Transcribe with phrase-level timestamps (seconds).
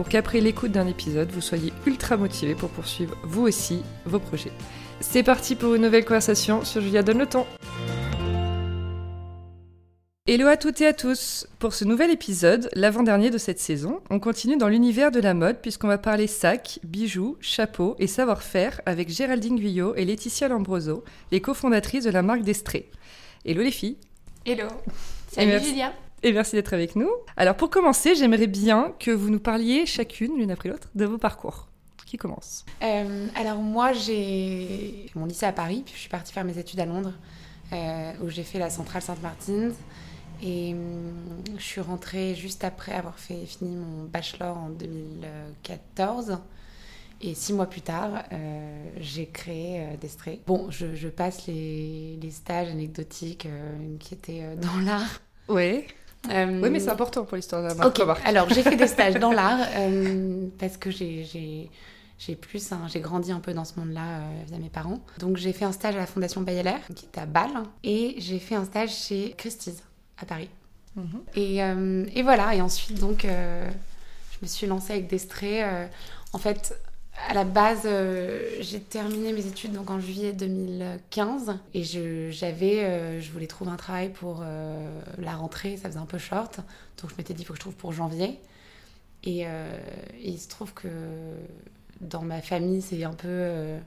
[0.00, 4.50] pour qu'après l'écoute d'un épisode, vous soyez ultra motivé pour poursuivre vous aussi vos projets.
[5.00, 7.46] C'est parti pour une nouvelle conversation sur Julia Donne le temps.
[10.26, 14.20] Hello à toutes et à tous Pour ce nouvel épisode, l'avant-dernier de cette saison, on
[14.20, 19.10] continue dans l'univers de la mode puisqu'on va parler sacs, bijoux, chapeaux et savoir-faire avec
[19.10, 22.88] Géraldine Guyot et Laetitia Lambroso, les cofondatrices de la marque d'Estrée.
[23.44, 23.98] Hello les filles
[24.46, 24.68] Hello
[25.30, 25.92] Salut Julia
[26.22, 27.10] et merci d'être avec nous.
[27.36, 31.18] Alors pour commencer, j'aimerais bien que vous nous parliez chacune, l'une après l'autre, de vos
[31.18, 31.68] parcours.
[32.06, 36.44] Qui commence euh, Alors moi, j'ai mon lycée à Paris, puis je suis partie faire
[36.44, 37.14] mes études à Londres,
[37.72, 39.72] euh, où j'ai fait la centrale Sainte-Martine.
[40.42, 41.12] Et hum,
[41.56, 46.38] je suis rentrée juste après avoir fait fini mon bachelor en 2014.
[47.22, 50.40] Et six mois plus tard, euh, j'ai créé euh, Destré.
[50.46, 53.46] Bon, je, passe les, les, stages anecdotiques
[54.00, 55.20] qui étaient dans l'art.
[55.48, 55.84] Oui.
[56.28, 58.00] Euh, oui, mais c'est important pour l'histoire de la marque.
[58.24, 61.70] Alors, j'ai fait des stages dans l'art euh, parce que j'ai
[62.18, 65.00] j'ai plus hein, j'ai grandi un peu dans ce monde-là euh, via mes parents.
[65.18, 68.38] Donc j'ai fait un stage à la Fondation Bayeler qui est à Bâle et j'ai
[68.38, 69.82] fait un stage chez Christie's
[70.18, 70.50] à Paris.
[70.96, 71.20] Mhm.
[71.36, 71.58] et,
[72.18, 75.64] et, voilà et ensuite donc je me suis lancée avec Destré.
[76.32, 76.74] en fait
[77.28, 82.84] à la base, euh, j'ai terminé mes études donc en juillet 2015 et je, j'avais,
[82.84, 86.60] euh, je voulais trouver un travail pour euh, la rentrée, ça faisait un peu short,
[87.00, 88.38] donc je m'étais dit il faut que je trouve pour janvier.
[89.22, 89.44] Et,
[90.22, 90.88] il se trouve que
[92.00, 93.78] dans ma famille, c'est un peu,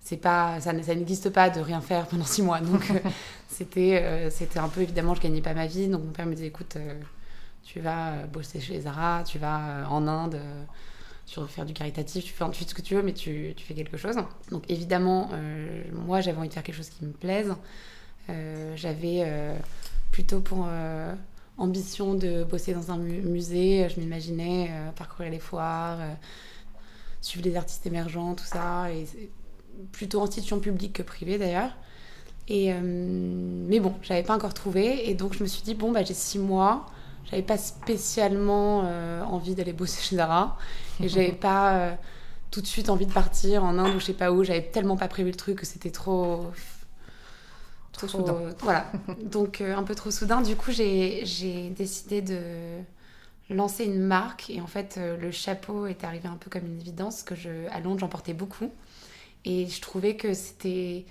[0.00, 2.82] c'est pas, ça, ça n'existe pas de rien faire pendant six mois, donc
[3.48, 6.48] c'était, c'était un peu évidemment, je gagnais pas ma vie, donc mon père me disait
[6.48, 6.76] écoute,
[7.62, 10.40] tu vas bosser chez Zara, tu vas en Inde
[11.26, 13.74] tu veux faire du caritatif, tu fais, fais ce que tu veux, mais tu, fais
[13.74, 14.16] quelque chose.
[14.50, 17.52] Donc évidemment, euh, moi j'avais envie de faire quelque chose qui me plaise.
[18.30, 19.56] Euh, j'avais euh,
[20.12, 20.68] plutôt pour
[21.58, 23.88] ambition de bosser dans un musée.
[23.88, 25.98] Je m'imaginais parcourir les foires,
[27.20, 28.92] suivre les artistes émergents, tout ça.
[28.92, 29.06] Et
[29.92, 31.70] plutôt institution publique que privée d'ailleurs.
[32.48, 35.10] Et, mais bon, j'avais pas encore trouvé.
[35.10, 36.86] Et donc je me suis dit, bon, bah, j'ai six mois.
[37.28, 38.78] J'avais pas spécialement
[39.28, 40.56] envie d'aller bosser chez Zara.
[41.00, 41.94] Et j'avais pas euh,
[42.50, 44.44] tout de suite envie de partir en Inde ou je sais pas où.
[44.44, 46.50] J'avais tellement pas prévu le truc que c'était trop.
[47.92, 48.54] Trop, soudain.
[48.60, 48.92] Voilà.
[49.22, 50.42] Donc euh, un peu trop soudain.
[50.42, 51.22] Du coup, j'ai
[51.76, 52.40] décidé de
[53.50, 54.50] lancer une marque.
[54.50, 57.22] Et en fait, euh, le chapeau est arrivé un peu comme une évidence.
[57.22, 58.70] que je, À Londres, j'en portais beaucoup.
[59.44, 61.04] Et je trouvais que c'était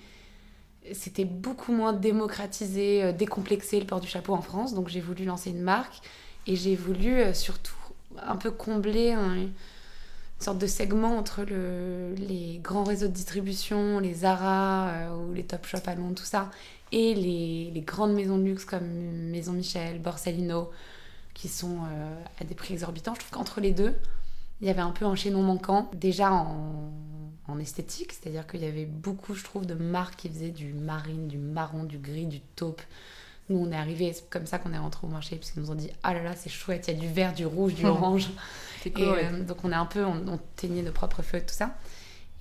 [0.93, 4.75] c'était beaucoup moins démocratisé, décomplexé le port du chapeau en France.
[4.75, 5.95] Donc j'ai voulu lancer une marque
[6.45, 7.73] et j'ai voulu surtout
[8.21, 9.47] un peu combler un,
[10.43, 15.43] sorte de segment entre le, les grands réseaux de distribution, les Zara euh, ou les
[15.43, 16.51] Top Shop à Londres, tout ça,
[16.91, 18.87] et les, les, grandes maisons de luxe comme
[19.31, 20.71] Maison Michel, Borsalino,
[21.33, 23.15] qui sont euh, à des prix exorbitants.
[23.15, 23.95] Je trouve qu'entre les deux,
[24.61, 26.91] il y avait un peu un chaînon manquant, déjà en,
[27.47, 31.27] en esthétique, c'est-à-dire qu'il y avait beaucoup, je trouve, de marques qui faisaient du marine,
[31.27, 32.81] du marron, du gris, du taupe.
[33.49, 35.75] Nous, on est arrivé, c'est comme ça qu'on est rentré au marché, puisqu'ils nous ont
[35.75, 38.29] dit Ah là là, c'est chouette, il y a du vert, du rouge, du orange.
[38.97, 41.75] Euh, donc on est un peu, on, teignait nos propres feux, tout ça.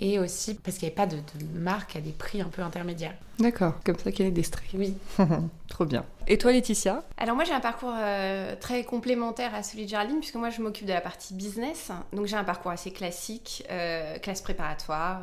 [0.01, 1.19] Et aussi parce qu'il n'y avait pas de,
[1.55, 3.15] marque à des prix un peu intermédiaires.
[3.39, 4.67] D'accord, comme ça qu'elle est destrée.
[4.75, 4.95] Oui.
[5.69, 6.05] Trop bien.
[6.27, 7.05] Et toi, Laetitia?
[7.17, 10.63] Alors moi, j'ai un parcours euh, très complémentaire à celui de Géraldine, puisque moi, je
[10.63, 11.91] m'occupe de la partie business.
[12.13, 15.21] Donc j'ai un parcours assez classique, euh, classe préparatoire,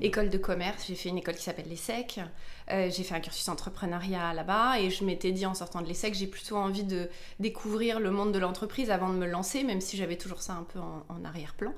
[0.00, 0.84] école de commerce.
[0.86, 2.20] J'ai fait une école qui s'appelle l'ESSEC.
[2.68, 6.26] j'ai fait un cursus entrepreneuriat là-bas et je m'étais dit en sortant de l'ESSEC, j'ai
[6.26, 7.08] plutôt envie de
[7.40, 10.64] découvrir le monde de l'entreprise avant de me lancer, même si j'avais toujours ça un
[10.64, 11.72] peu en arrière-plan.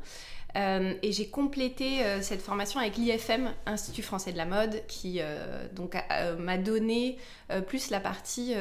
[0.57, 5.19] Euh, et j'ai complété euh, cette formation avec l'IFM, Institut français de la mode, qui
[5.21, 5.97] euh, donc
[6.39, 7.19] m'a donné
[7.67, 8.55] plus la partie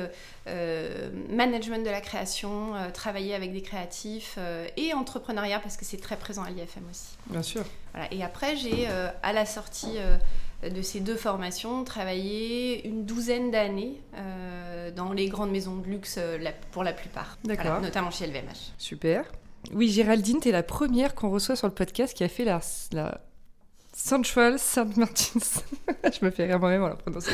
[1.30, 4.38] management de la création, travailler avec des créatifs
[4.78, 7.18] et entrepreneuriat parce que c'est très présent à l'IFM aussi.
[7.28, 7.63] Bien sûr.
[7.94, 8.07] Voilà.
[8.13, 8.88] Et après, j'ai
[9.24, 9.98] à la sortie
[10.63, 14.01] de ces deux formations travaillé une douzaine d'années
[14.95, 16.18] dans les grandes maisons de luxe
[16.72, 18.72] pour la plupart, notamment chez LVMH.
[18.78, 19.25] Super.
[19.74, 22.62] Oui, Géraldine, tu es la première qu'on reçoit sur le podcast qui a fait la,
[22.94, 23.21] la
[23.94, 25.62] Central Saint Martins.
[26.19, 27.31] je me fais rire moi-même en la prononçant.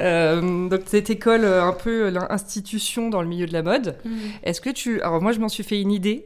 [0.00, 3.98] euh, donc, cette école, euh, un peu l'institution dans le milieu de la mode.
[4.04, 4.16] Mm.
[4.44, 5.00] Est-ce que tu.
[5.02, 6.24] Alors, moi, je m'en suis fait une idée.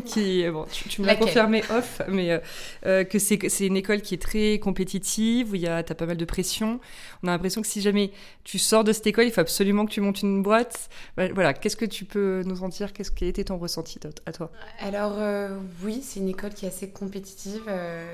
[0.04, 2.38] qui, bon, tu, me l'as confirmé off, mais euh,
[2.86, 6.24] euh, que c'est une école qui est très compétitive, où a, as pas mal de
[6.24, 6.80] pression.
[7.22, 8.12] On a l'impression que si jamais
[8.44, 10.88] tu sors de cette école, il faut absolument que tu montes une boîte.
[11.16, 12.92] Voilà, qu'est-ce que tu peux nous en dire?
[12.92, 14.50] Qu'est-ce qui était ton ressenti à toi?
[14.80, 17.70] Alors euh, oui, c'est une école qui est assez compétitive,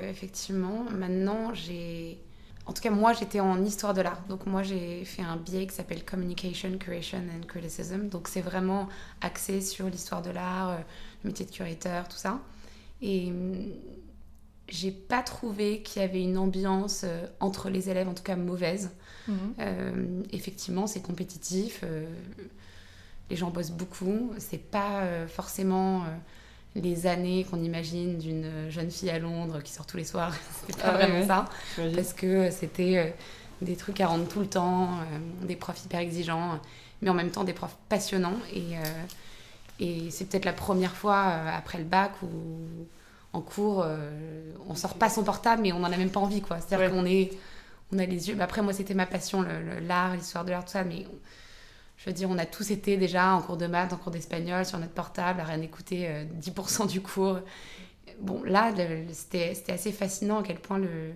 [0.09, 0.85] effectivement.
[0.91, 2.17] Maintenant, j'ai
[2.65, 4.21] en tout cas, moi, j'étais en histoire de l'art.
[4.29, 8.07] Donc, moi, j'ai fait un biais qui s'appelle Communication, Curation and Criticism.
[8.07, 8.87] Donc, c'est vraiment
[9.19, 10.79] axé sur l'histoire de l'art,
[11.23, 12.39] le métier de curateur, tout ça.
[13.01, 13.55] Et hum,
[14.67, 18.35] j'ai pas trouvé qu'il y avait une ambiance euh, entre les élèves, en tout cas
[18.35, 18.91] mauvaise.
[19.27, 19.37] Mhm.
[19.59, 21.83] Euh, effectivement, c'est compétitif.
[23.29, 24.31] les gens bossent beaucoup.
[24.37, 26.03] C'est pas forcément
[26.75, 30.33] les années qu'on imagine d'une jeune fille à Londres qui sort tous les soirs.
[30.67, 31.45] c'était pas ah vraiment ça.
[31.95, 33.09] Parce que c'était euh,
[33.61, 36.59] des trucs à rendre tout le temps, euh, des profs hyper exigeants,
[37.01, 38.37] mais en même temps des profs passionnants.
[38.53, 38.83] Et, euh,
[39.79, 42.27] et c'est peut-être la première fois après le bac où
[43.33, 43.85] en cours,
[44.69, 46.41] on sort pas son portable, mais on en a même pas envie.
[46.41, 46.59] quoi.
[46.59, 47.31] C'est-à-dire qu'on est,
[47.91, 48.37] on a les yeux.
[48.39, 49.43] après, moi, c'était ma passion,
[49.81, 51.05] l'art, l'histoire de l'art, tout ça, mais
[51.97, 54.65] je veux dire, on a tous été déjà en cours de maths, en cours d'espagnol,
[54.65, 56.09] sur notre portable, à rien écouter
[56.41, 57.39] 10% euh, du cours.
[58.19, 58.73] Bon, là,
[59.13, 61.13] c'était assez fascinant à quel point le,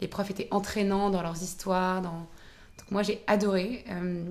[0.00, 2.02] les profs étaient entraînants dans leurs histoires.
[2.02, 2.26] Dans...
[2.78, 4.24] Donc moi, j'ai adoré euh,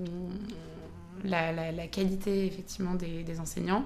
[1.24, 3.84] la, la, qualité, effectivement, des, des enseignants.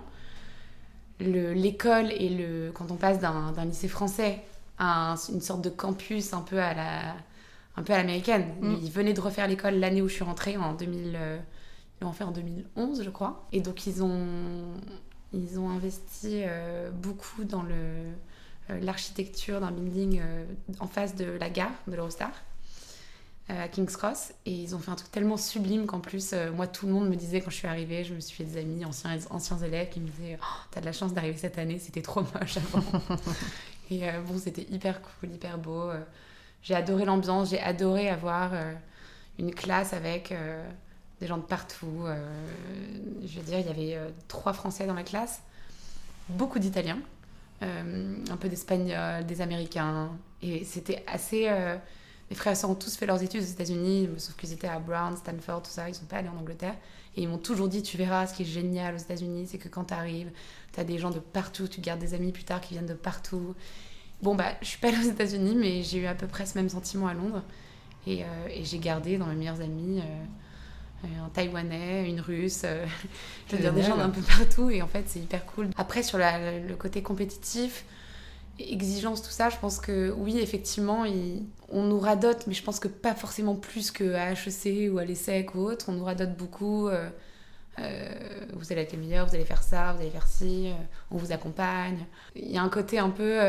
[1.21, 2.73] L'école et le...
[2.73, 4.41] Quand on passe d'un lycée français
[4.79, 7.15] à une sorte de campus un peu à la
[7.77, 8.45] un peu à l'américaine.
[8.61, 8.75] Mm.
[8.83, 11.19] Ils venaient de refaire l'école l'année où je suis rentrée, en 2000,
[12.03, 13.47] l'ont fait en 2011, je crois.
[13.53, 14.27] Et donc, ils ont,
[15.33, 17.75] ils ont investi euh, beaucoup dans le,
[18.71, 20.45] euh, l'architecture d'un building euh,
[20.81, 22.31] en face de la gare de l'Eurostar
[23.49, 26.87] à King's Cross et ils ont fait un truc tellement sublime qu'en plus moi tout
[26.87, 29.19] le monde me disait quand je suis arrivée je me suis fait des amis anciens,
[29.31, 32.21] anciens élèves qui me disaient oh, t'as de la chance d'arriver cette année c'était trop
[32.21, 33.03] moche avant
[33.91, 35.91] et bon c'était hyper cool hyper beau
[36.63, 38.53] j'ai adoré l'ambiance j'ai adoré avoir
[39.39, 40.33] une classe avec
[41.23, 42.05] des gens de partout.
[42.05, 42.17] Euh,
[43.25, 45.41] je veux dire, il y avait euh, trois Français dans ma classe,
[46.29, 46.99] beaucoup d'Italiens,
[47.63, 50.11] euh, un peu d'Espagnols, des Américains.
[50.43, 51.49] Et c'était assez.
[52.33, 55.17] Mes frères et ont tous fait leurs études aux États-Unis, sauf qu'ils étaient à Brown,
[55.17, 55.89] Stanford, tout ça.
[55.89, 56.75] Ils sont pas allés en Angleterre.
[57.17, 59.69] Et ils m'ont toujours dit Tu verras, ce qui est génial aux États-Unis, c'est que
[59.69, 60.31] quand tu arrives,
[60.73, 62.95] tu as des gens de partout, tu gardes des amis plus tard qui viennent de
[62.95, 63.55] partout.
[64.23, 66.57] Bon, bah, je suis pas allée aux États-Unis, mais j'ai eu à peu près ce
[66.57, 67.43] même sentiment à Londres.
[68.07, 70.03] Et, et j'ai gardé dans mes meilleurs amis
[71.05, 72.87] un Taïwanais, une Russe, euh,
[73.49, 75.71] je veux dire des gens d'un peu partout et en fait c'est hyper cool.
[75.77, 77.85] Après sur le côté compétitif,
[78.59, 81.05] exigence, tout ça, je pense que oui effectivement
[81.69, 85.55] on nous radote, mais je pense que pas forcément plus qu'à HEC ou à l'ESSEC
[85.55, 86.89] ou autre, on nous radote beaucoup.
[86.89, 87.09] Euh,
[87.79, 88.11] euh,
[88.53, 90.71] vous allez être les meilleurs, vous allez faire ça, vous allez faire ci,
[91.11, 92.05] on vous accompagne.
[92.37, 93.41] Il y a un côté un peu...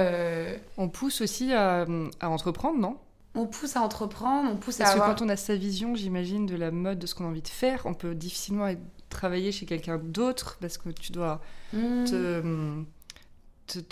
[0.77, 1.85] On pousse aussi à
[2.21, 2.97] entreprendre, non?
[3.35, 4.97] on pousse à entreprendre, on pousse Parce à.
[4.97, 7.27] Parce que quand on a sa vision, j'imagine, de la mode, de ce qu'on a
[7.27, 8.71] envie de faire, on peut difficilement
[9.09, 11.41] travailler chez quelqu'un d'autre parce que tu dois
[11.73, 12.05] hmm.
[12.05, 12.83] te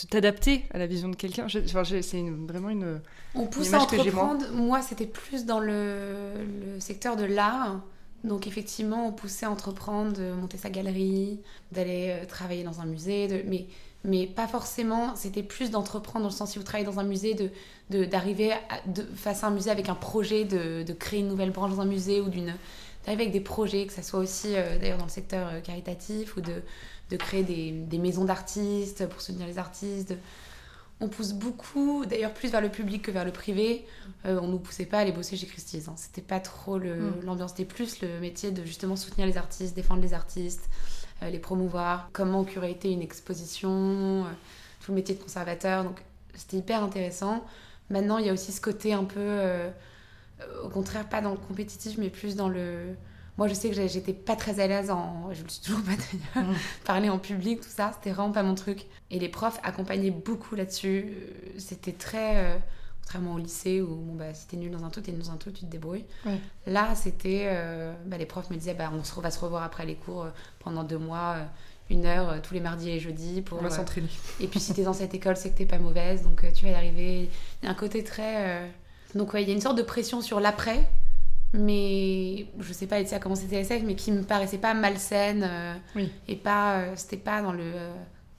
[0.10, 1.48] t'adapter à la vision de quelqu'un.
[1.50, 3.00] c'est vraiment une.
[3.36, 4.46] On pousse à entreprendre.
[4.54, 6.34] Moi, c'était plus dans le,
[6.76, 7.82] le secteur de l'art.
[8.24, 11.40] Donc effectivement, on poussait à entreprendre, de monter sa galerie,
[11.72, 13.28] d'aller euh, travailler dans un musée.
[13.28, 13.42] De...
[13.50, 13.66] Mais
[14.04, 15.16] mais pas forcément.
[15.16, 17.36] C'était plus d'entreprendre dans le sens si vous travaillez dans un musée,
[17.90, 18.54] de, d'arriver
[18.88, 21.82] de, face à un musée avec un projet, de, de, créer une nouvelle branche dans
[21.82, 22.56] un musée ou d'une
[23.06, 26.38] d'arriver avec des projets, que ça soit aussi euh, d'ailleurs dans le secteur euh, caritatif
[26.38, 26.62] ou de,
[27.12, 30.16] de créer des, des maisons d'artistes pour soutenir les artistes.
[31.04, 33.88] On pousse beaucoup, d'ailleurs plus vers le public que vers le privé.
[34.26, 35.88] Euh, on nous poussait pas à aller bosser chez Christie's.
[35.88, 35.96] Hein.
[35.98, 37.26] C'était pas trop le, mm.
[37.26, 40.70] l'ambiance, c'était plus le métier de justement soutenir les artistes, défendre les artistes.
[41.24, 43.70] Euh, les promouvoir, comment curater une exposition,
[44.26, 44.30] euh,
[44.80, 45.84] tout le métier de conservateur.
[45.84, 46.04] Donc
[46.36, 47.44] c'était hyper intéressant.
[47.90, 49.42] Maintenant, il y a aussi ce côté un peu,
[50.64, 52.96] au contraire, pas dans le compétitif, mais plus dans le.
[53.38, 55.30] Moi, je sais que j'étais pas très à l'aise en.
[55.34, 56.50] Je le suis toujours pas d'ailleurs.
[56.50, 56.56] Mm.
[56.86, 58.86] Parler en public, tout ça, c'était vraiment pas mon truc.
[59.10, 61.16] Et les profs accompagnaient beaucoup là-dessus.
[61.58, 62.60] C'était très
[63.12, 65.32] contrairement au lycée où bon, bah, si t'es nul dans un truc, t'es nul dans
[65.32, 66.06] un truc, tu te débrouilles.
[66.66, 67.48] Là, c'était.
[67.48, 70.24] Euh, bah, les profs me disaient bah, on se, va se revoir après les cours
[70.24, 71.44] euh, pendant deux mois, euh,
[71.90, 73.42] une heure, tous les mardis et jeudis.
[73.42, 74.08] Pour, on va s'entraîner.
[74.40, 76.72] et puis si t'es dans cette école, c'est que t'es pas mauvaise, donc tu vas
[76.72, 77.30] y arriver.
[77.62, 78.72] Il y a un côté très.
[79.14, 80.88] Donc, ouais, il y a une sorte de pression sur l'après,
[81.54, 85.50] mais je sais pas comment c'était SF, mais qui me paraissait pas malsaine.
[85.96, 86.12] oui.
[86.28, 86.96] Et pas.
[86.96, 87.74] c'était pas dans le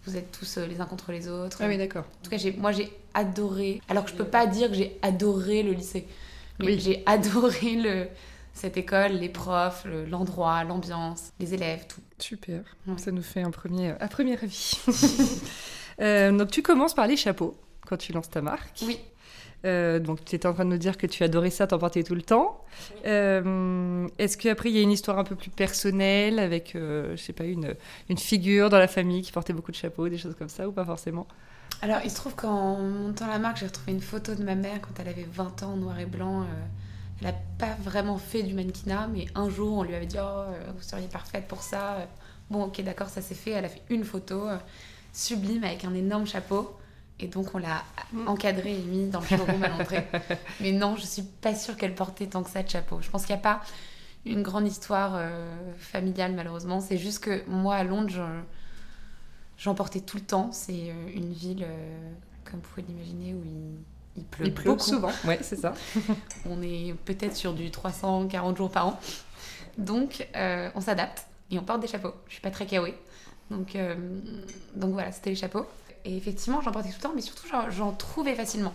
[0.04, 1.59] vous êtes tous les uns contre les autres.
[1.61, 2.04] Ah oui, d'accord.
[2.04, 3.81] En tout cas, moi, j'ai adoré.
[3.88, 6.09] Alors que je peux pas dire que j'ai adoré le lycée.
[6.59, 8.09] Mais j'ai adoré le,
[8.52, 12.00] cette école, les profs, l'endroit, l'ambiance, les élèves, tout.
[12.19, 12.62] Super.
[12.99, 14.81] Ça nous fait un premier, un premier avis.
[16.37, 18.83] donc tu commences par les chapeaux quand tu lances ta marque.
[18.87, 18.99] Oui.
[19.64, 22.02] Euh, donc tu étais en train de nous dire que tu adorais ça, t'en portais
[22.02, 22.64] tout le temps.
[23.07, 27.23] Euh, est-ce qu'après il y a une histoire un peu plus personnelle avec, euh, je
[27.23, 27.75] sais pas, une,
[28.16, 30.85] figure dans la famille qui portait beaucoup de chapeaux, des choses comme ça ou pas
[30.85, 31.26] forcément?
[31.81, 34.81] Alors il se trouve qu'en montant la marque, j'ai retrouvé une photo de ma mère
[34.81, 36.45] quand elle avait 20 ans, noir et blanc.
[37.21, 40.45] elle n'a pas vraiment fait du mannequinat, mais un jour on lui avait dit Oh,
[40.76, 42.07] vous seriez parfaite pour ça.
[42.50, 43.52] Bon, ok, d'accord, ça s'est fait.
[43.52, 44.42] Elle a fait une photo
[45.12, 46.76] sublime avec un énorme chapeau.
[47.23, 48.29] Et donc, on l'a mm.
[48.29, 50.07] encadrée et mis dans le showroom à l'entrée.
[50.61, 52.99] Mais non, je suis pas sûre qu'elle portait tant que ça de chapeau.
[53.00, 53.62] Je pense qu'il n'y a pas
[54.26, 56.81] une grande histoire euh, familiale, malheureusement.
[56.81, 58.26] C'est juste que moi, à Londres,
[59.57, 60.50] j'en portais tout le temps.
[60.50, 62.12] C'est euh, une ville, euh,
[62.45, 63.43] comme vous pouvez l'imaginer, où
[64.17, 64.83] il, pleut, il pleut beaucoup.
[64.83, 65.12] souvent.
[65.25, 65.75] Oui, c'est ça.
[66.50, 69.00] on est peut-être sur du 340 jours par an.
[69.79, 72.14] Donc, on s'adapte et on porte des chapeaux.
[72.26, 72.95] Je suis pas très kawaii.
[73.50, 73.76] Donc,
[74.75, 75.67] donc voilà, c'était les chapeaux.
[76.04, 78.75] Et effectivement, j'en portais tout le temps, mais surtout, j'en trouvais facilement.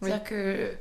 [0.00, 0.74] C'est-à-dire que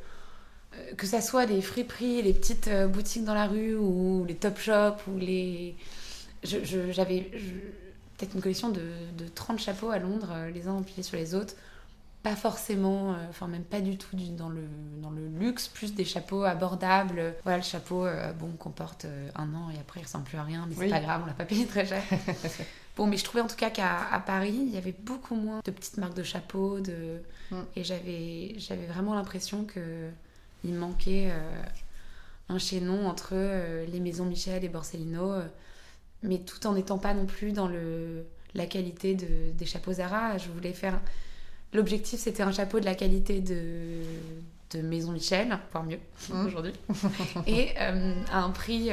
[0.76, 4.36] euh, que ça soit les friperies, les petites euh, boutiques dans la rue, ou les
[4.36, 5.76] top shops, ou les...
[6.44, 7.22] J'avais
[8.18, 8.82] peut-être une collection de,
[9.18, 11.54] de, 30 chapeaux à Londres, euh, les uns empilés sur les autres.
[12.22, 14.62] Pas forcément, enfin même pas du tout dans, le,
[15.02, 17.36] dans le luxe, plus des chapeaux abordables.
[17.44, 18.06] Voilà, le chapeau,
[18.40, 21.02] bon, qu'on porte un an et après il ressemble plus à rien, mais c'est pas
[21.02, 22.02] grave, on l'a pas payé très cher.
[22.96, 25.72] Bon, mais je trouvais en tout cas qu'à Paris, il y avait beaucoup moins de
[25.72, 26.80] petites marques de chapeaux.
[26.80, 27.22] De...
[27.52, 27.62] Mm.
[27.76, 31.64] Et j'avais, j'avais vraiment l'impression qu'il manquait euh,
[32.50, 35.48] un chaînon entre euh, les maisons Michel et Borsellino, euh,
[36.22, 40.38] mais tout en n'étant pas non plus dans le, la qualité de, des chapeaux Zara.
[40.38, 41.00] Je voulais faire.
[41.74, 44.04] L'objectif, c'était un chapeau de la qualité de,
[44.70, 46.46] de Maison Michel, voire mieux mm.
[46.46, 46.74] aujourd'hui,
[47.48, 48.92] et à un prix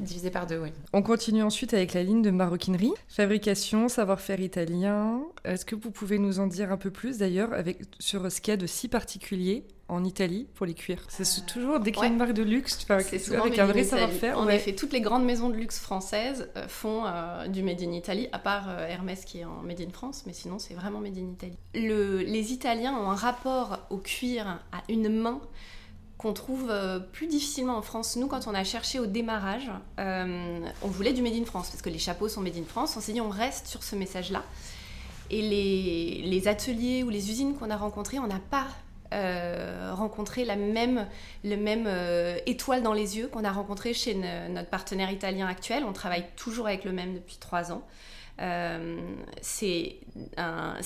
[0.00, 0.70] Divisé par deux, oui.
[0.92, 2.92] On continue ensuite avec la ligne de maroquinerie.
[3.08, 5.22] Fabrication, savoir-faire italien.
[5.44, 8.52] Est-ce que vous pouvez nous en dire un peu plus d'ailleurs avec, sur ce qu'il
[8.52, 11.04] y a de si particulier en Italie pour les cuirs?
[11.08, 13.84] C'est euh, toujours dès qu'il y a une marque de luxe, c'est avec un vrai
[13.84, 14.38] savoir-faire.
[14.38, 17.92] En effet, toutes les grandes maisons de luxe françaises euh, font euh, du Made in
[17.92, 21.18] Italy, à part Hermès qui est en Made in France, mais sinon c'est vraiment Made
[21.18, 21.58] in Italy.
[21.74, 25.40] Le, les Italiens ont un rapport au cuir à une main
[26.18, 28.16] qu'on trouve euh, plus difficilement en France.
[28.16, 29.70] Nous, quand on a cherché au démarrage,
[30.00, 32.96] euh, on voulait du Made in France, parce que les chapeaux sont Made in France.
[32.96, 34.42] On s'est dit, on reste sur ce message-là.
[35.30, 38.66] Et les, ateliers ou les usines qu'on a rencontrées, on n'a pas
[39.14, 41.06] euh, rencontré la même,
[41.44, 41.88] le même
[42.46, 45.84] étoile dans les yeux qu'on a rencontré chez notre partenaire italien actuel.
[45.84, 47.82] On travaille toujours avec le même depuis trois ans.
[48.40, 49.00] Euh,
[49.40, 49.98] c'est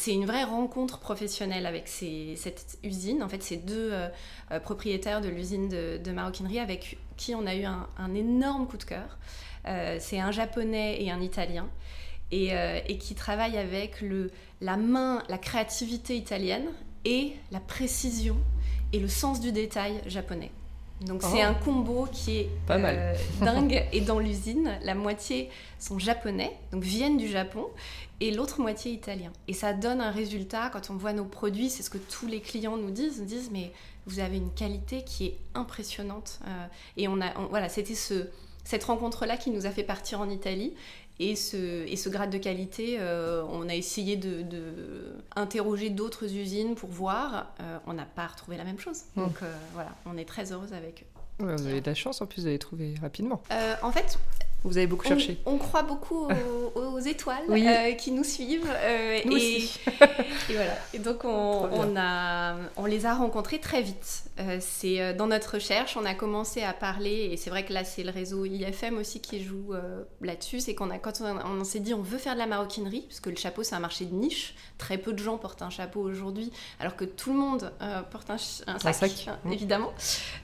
[0.06, 3.22] une vraie rencontre professionnelle avec cette usine.
[3.22, 7.64] En fait, c'est deux euh, propriétaires de l'usine de, maroquinerie avec qui on a eu
[7.64, 9.18] un, énorme coup de cœur.
[9.68, 11.68] Euh, c'est un japonais et un italien.
[12.34, 14.02] Et, qui travaillent avec
[14.62, 16.64] la main, la créativité italienne
[17.04, 18.38] et la précision
[18.94, 20.50] et le sens du détail japonais.
[21.04, 21.48] Donc c'est oh.
[21.48, 22.96] un combo qui est Pas mal.
[22.98, 23.84] Euh, dingue.
[23.92, 27.66] et dans l'usine, la moitié sont japonais, donc viennent du Japon,
[28.20, 29.32] et l'autre moitié italien.
[29.48, 32.40] Et ça donne un résultat, quand on voit nos produits, c'est ce que tous les
[32.40, 33.72] clients nous disent, ils disent mais
[34.06, 36.40] vous avez une qualité qui est impressionnante.
[36.46, 36.66] Euh,
[36.96, 38.28] et on a, voilà, c'était ce,
[38.64, 40.74] cette rencontre-là qui nous a fait partir en Italie.
[41.18, 44.44] Et ce, et ce grade de qualité, euh, on a essayé de,
[45.36, 47.52] interroger d'autres usines pour voir.
[47.60, 49.02] Euh, on n'a pas retrouvé la même chose.
[49.14, 49.24] Hmm.
[49.24, 51.04] Donc euh, voilà, on est très heureuse avec
[51.40, 51.44] eux.
[51.44, 53.42] vous avez de la chance en plus de les trouver rapidement.
[53.82, 54.18] en fait,
[54.64, 55.38] vous avez beaucoup cherché.
[55.44, 56.28] On, croit beaucoup
[56.74, 58.70] aux, étoiles euh, qui nous suivent.
[58.70, 59.80] Euh, nous et, aussi.
[60.50, 60.74] et, voilà.
[60.94, 64.24] Et donc on, a, on les a rencontrés très vite.
[64.38, 67.84] Euh, c'est dans notre recherche, on a commencé à parler et c'est vrai que là
[67.84, 69.74] c'est le réseau IFM aussi qui joue
[70.20, 70.60] là-dessus.
[70.60, 73.30] C'est qu'on a quand on, s'est dit on veut faire de la maroquinerie parce que
[73.30, 74.54] le chapeau c'est un marché de niche.
[74.78, 77.72] Très peu de gens portent un chapeau aujourd'hui, alors que tout le monde
[78.10, 79.92] porte un, sac, évidemment.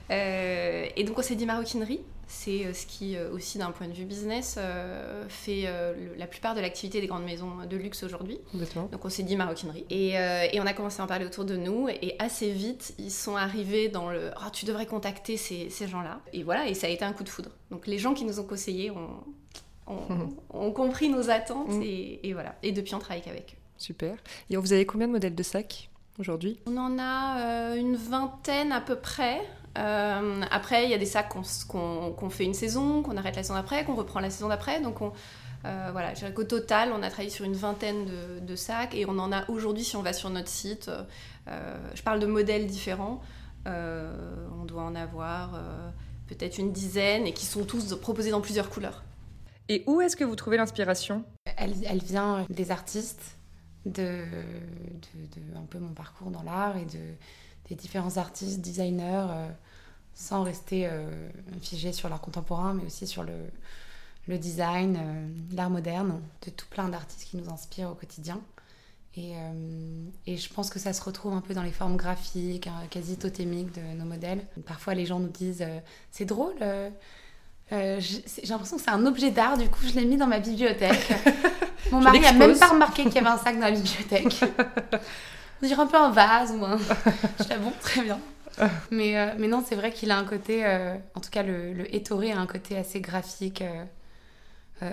[0.09, 3.93] et donc on s'est dit maroquinerie c'est euh, ce qui, euh, aussi d'un point de
[3.93, 5.67] vue business, euh, fait
[6.17, 8.39] la plupart de l'activité des grandes maisons de luxe aujourd'hui.
[8.53, 9.85] Donc on s'est dit maroquinerie.
[9.89, 11.89] Et, et, on a commencé à en parler autour de nous.
[11.89, 16.21] Et assez vite, ils sont arrivés dans le oh, tu devrais contacter ces, ces gens-là.
[16.31, 17.49] Et voilà, et ça a été un coup de foudre.
[17.71, 19.23] Donc les gens qui nous ont conseillés ont,
[20.53, 21.69] ont, compris nos attentes.
[21.69, 21.81] Mm.
[21.83, 22.55] Et, et, voilà.
[22.61, 23.57] Et depuis, on travaille qu'avec eux.
[23.77, 24.15] Super.
[24.49, 26.59] Et vous avez combien de modèles de sacs aujourd'hui?
[26.67, 29.41] On en a une vingtaine à peu près.
[29.77, 33.55] Euh, après, il y a des sacs qu'on fait une saison, qu'on arrête la saison
[33.55, 34.81] d'après, qu'on reprend la saison d'après.
[34.81, 35.13] Donc, on,
[35.65, 38.07] euh, voilà, je dirais qu'au total, on a travaillé sur une vingtaine
[38.41, 40.89] de, sacs et on en a aujourd'hui, si on va sur notre site,
[41.47, 43.21] euh, je parle de modèles différents,
[43.65, 45.51] on doit en avoir
[46.25, 49.03] peut-être une dizaine et qui sont tous proposés dans plusieurs couleurs.
[49.67, 51.23] Et où est-ce que vous trouvez l'inspiration?
[51.55, 53.37] Elle, elle, vient des artistes,
[53.85, 54.23] de,
[55.55, 56.99] un peu mon parcours dans l'art et de,
[57.69, 59.27] des différents artistes, designers,
[60.15, 60.89] sans rester
[61.61, 63.33] figé sur l'art contemporain, mais aussi sur le,
[64.27, 64.99] le design,
[65.53, 68.41] l'art moderne, de tout plein d'artistes qui nous inspirent au quotidien.
[69.15, 69.33] Et,
[70.27, 73.17] et, je pense que ça se retrouve un peu dans les formes graphiques, hein, quasi
[73.17, 74.45] totémiques de nos modèles.
[74.65, 75.65] Parfois, les gens nous disent
[76.11, 76.55] C'est drôle,
[77.71, 80.39] euh, j'ai l'impression que c'est un objet d'art, du coup je l'ai mis dans ma
[80.39, 81.09] bibliothèque.
[81.91, 84.39] Mon mari a même pas remarqué qu'il y avait un sac dans la bibliothèque.
[85.61, 86.77] On dirait un peu un vase ou un.
[86.77, 88.19] Je bon, très bien.
[88.91, 91.71] Mais, euh, mais non, c'est vrai qu'il a un côté, euh, en tout cas le,
[91.71, 93.63] le Ettore a un côté assez graphique,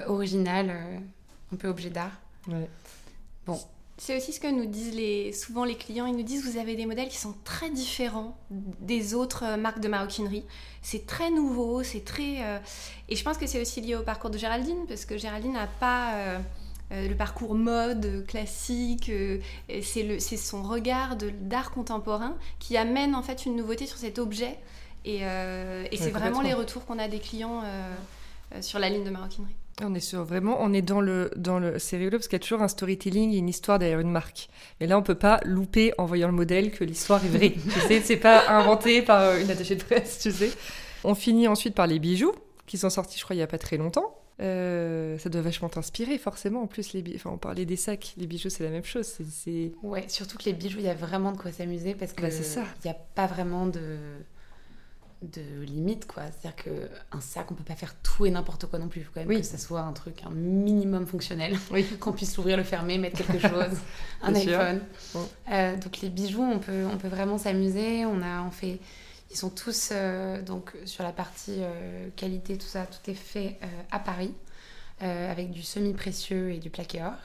[0.06, 0.72] original,
[1.52, 2.12] un peu objet d'art.
[2.48, 2.68] Ouais.
[3.44, 3.58] Bon,
[3.98, 6.04] c'est aussi ce que nous disent les, souvent les clients.
[6.06, 9.80] Ils nous disent vous avez des modèles qui sont très différents des autres euh, marques
[9.80, 10.44] de maroquinerie.
[10.82, 12.42] C'est très nouveau, c'est très.
[12.44, 12.58] Euh,
[13.08, 15.66] et je pense que c'est aussi lié au parcours de Géraldine, parce que Géraldine n'a
[15.66, 16.38] pas euh,
[16.90, 19.10] le parcours mode classique.
[19.82, 24.58] c'est son regard d'art contemporain qui amène en fait une nouveauté sur cet objet.
[25.04, 27.62] Et, et c'est vraiment les retours qu'on a des clients
[28.60, 29.56] sur la ligne de maroquinerie.
[29.82, 32.42] On est vraiment, on est dans le, dans le, c'est rigolo parce qu'il y a
[32.42, 34.48] toujours un storytelling et une histoire derrière une marque.
[34.80, 37.50] Mais là, on peut pas louper en voyant le modèle que l'histoire est vraie.
[37.74, 40.50] tu sais, c'est pas inventé par euh, une attachée de presse, tu sais.
[41.04, 42.32] On finit ensuite par les bijoux,
[42.66, 44.18] qui sont sortis, je crois, il y a pas très longtemps.
[44.40, 46.62] Euh, ça doit vachement t'inspirer, forcément.
[46.62, 49.06] En plus, les enfin, on parlait des sacs, les bijoux, c'est la même chose.
[49.30, 52.28] C'est, Ouais, surtout que les bijoux, il y a vraiment de quoi s'amuser parce bah,
[52.28, 52.62] que ça.
[52.84, 53.96] Il n'y a pas vraiment de
[55.22, 56.24] de limite quoi.
[56.24, 56.70] C'est à dire que
[57.10, 59.00] un sac on peut pas faire tout et n'importe quoi non plus.
[59.00, 61.56] Il faut quand même que ça soit un truc un minimum fonctionnel.
[62.00, 63.78] Qu'on puisse l'ouvrir le fermer mettre quelque chose.
[64.22, 64.82] Un iPhone.
[65.50, 68.04] Euh, donc les bijoux on peut on peut vraiment s'amuser.
[68.04, 68.78] On a on fait
[69.30, 73.58] ils sont tous euh, donc sur la partie euh, qualité tout ça tout est fait
[73.90, 74.34] à Paris
[75.00, 77.18] avec du semi précieux et du plaqué or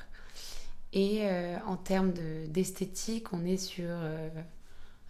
[0.91, 1.25] et
[1.65, 2.11] en termes
[2.49, 3.87] d'esthétique on est sur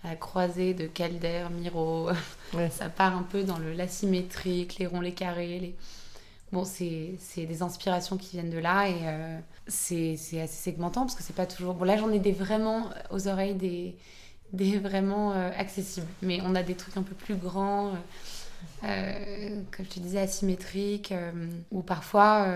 [0.04, 2.10] à croisée de Calder, Miro.
[2.71, 5.60] ça part un peu dans l'asymétrique, les ronds, les carrés.
[5.60, 5.75] Les...
[6.51, 11.23] Bon, c'est des inspirations qui viennent de là et euh, c'est assez segmentant parce que
[11.23, 11.75] c'est pas toujours.
[11.75, 13.95] Bon, là, j'en ai des vraiment aux oreilles, des,
[14.53, 16.07] des vraiment euh, accessibles.
[16.21, 17.93] Mais on a des trucs un peu plus grands.
[18.83, 21.13] Euh, comme je te disais, asymétriques,
[21.71, 22.47] ou parfois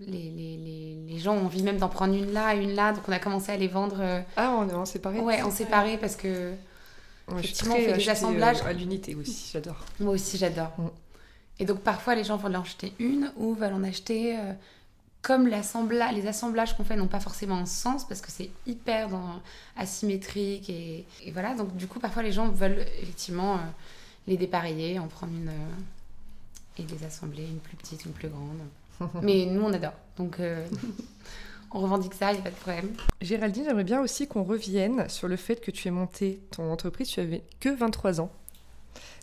[0.00, 3.12] les, les, les, gens ont envie même d'en prendre une là, une là, donc on
[3.12, 3.98] a commencé à les vendre.
[4.00, 6.52] Euh, ah, on est en séparé Ouais, en séparé parce que.
[7.38, 8.62] effectivement, on fait des assemblages.
[8.62, 9.84] Euh, à l'unité aussi, j'adore.
[10.00, 10.72] Moi aussi, j'adore.
[10.78, 10.88] Mm.
[11.60, 14.36] Et donc parfois, les gens vont en acheter une ou veulent en acheter.
[15.22, 19.08] Euh, comme les assemblages qu'on fait n'ont pas forcément un sens parce que c'est hyper
[19.08, 19.40] dans,
[19.76, 21.54] asymétrique et, et, voilà.
[21.54, 23.60] Donc du coup, parfois, les gens veulent effectivement
[24.26, 25.50] les dépareiller, en prendre une
[26.78, 28.60] et les assembler, une plus petite, une plus grande.
[29.22, 29.94] Mais nous, on adore.
[30.16, 30.66] Donc, euh,
[31.72, 32.90] on revendique ça, il n'y a pas de problème.
[33.20, 37.08] Géraldine, j'aimerais bien aussi qu'on revienne sur le fait que tu aies monté ton entreprise,
[37.08, 38.30] tu avais que 23 ans.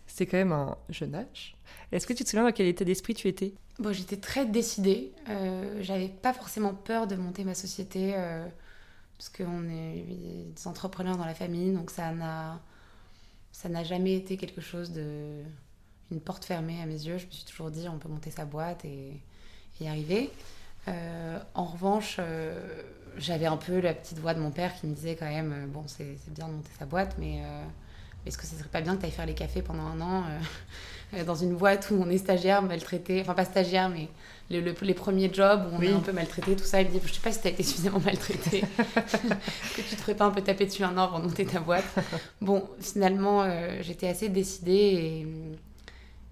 [0.08, 1.56] C'était quand même un jeune âge.
[1.92, 3.54] Est-ce que tu te souviens dans quel état d'esprit tu étais?
[3.80, 5.14] Bon, j'étais très décidée.
[5.30, 8.46] Euh, J'avais pas forcément peur de monter ma société euh,
[9.18, 10.04] parce qu'on est
[10.54, 12.60] des entrepreneurs dans la famille, donc ça n'a
[13.52, 15.44] ça n'a jamais été quelque chose de
[16.12, 17.18] une porte fermée à mes yeux.
[17.18, 19.22] Je me suis toujours dit on peut monter sa boîte et
[19.80, 20.30] y arriver.
[20.90, 22.20] Euh, en revanche,
[23.18, 25.86] j'avais un peu la petite voix de mon père qui me disait quand même bon,
[25.88, 27.42] c'est bien de monter sa boîte, mais
[28.26, 30.24] est-ce que ce serait pas bien que tu ailles faire les cafés pendant un an
[31.26, 34.08] dans une boîte où on est stagiaire, maltraité, enfin pas stagiaire, mais
[34.50, 36.82] les premiers jobs où on est un peu maltraité, tout ça.
[36.82, 38.62] Il me dit Je sais pas si tu as été suffisamment maltraité,
[39.76, 41.60] que tu te ferais pas un peu taper dessus un an avant de monter ta
[41.60, 41.86] boîte?
[42.42, 43.46] Bon, finalement,
[43.82, 45.28] j'étais assez décidée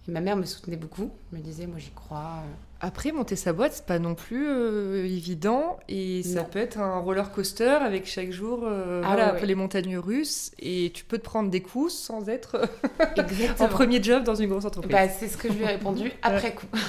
[0.08, 2.44] et, ma mère me soutenait beaucoup, me disait Moi j'y crois.
[2.80, 5.80] Après, monter sa boîte, c'est pas non plus euh, évident.
[5.90, 9.98] Et ça peut être un roller coaster avec chaque jour euh, ah voilà, les montagnes
[9.98, 10.52] russes.
[10.60, 12.62] Et tu peux te prendre des coups sans être
[13.60, 14.92] en premier job dans une grosse entreprise.
[14.92, 16.68] Bah, c'est ce que je lui ai répondu après coup.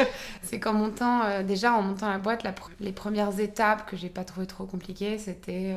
[0.42, 2.42] c'est qu'en montant, euh, déjà en montant la boîte,
[2.80, 5.76] les premières étapes que j'ai pas trouvé trop compliquées, c'était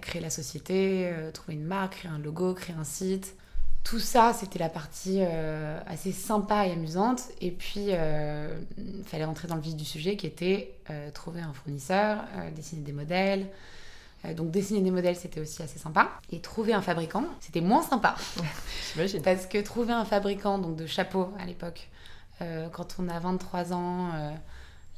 [0.00, 3.36] créer la société, trouver une marque, créer un logo, créer un site
[3.84, 7.22] tout ça, c'était la partie euh, assez sympa et amusante.
[7.40, 8.60] Et puis, il euh,
[9.04, 12.18] fallait rentrer dans le vif du sujet qui était euh, trouver un fournisseur,
[12.54, 13.48] dessiner des modèles.
[14.36, 16.10] donc, dessiner des modèles, c'était aussi assez sympa.
[16.30, 18.14] Et trouver un fabricant, c'était moins sympa.
[18.94, 19.22] J'imagine.
[19.22, 21.88] Parce que trouver un fabricant donc de chapeaux à l'époque,
[22.72, 24.10] quand on a 23 ans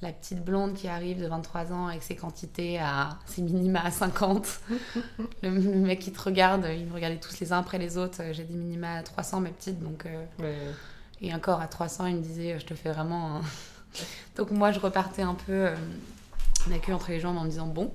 [0.04, 3.90] la petite blonde qui arrive de 23 ans avec ses quantités à ses minima à
[3.90, 4.60] 50.
[5.42, 8.22] le, mec qui te regarde, il me regardait tous les uns après les autres.
[8.32, 10.06] J'ai des minima à 300, ma petite, donc.
[10.06, 10.72] Euh,
[11.20, 13.40] et encore à 300, il me disait Je te fais vraiment.
[14.36, 15.52] donc moi, je repartais un peu.
[15.52, 15.74] Euh,
[16.70, 17.92] la queue entre les jambes en me disant bon,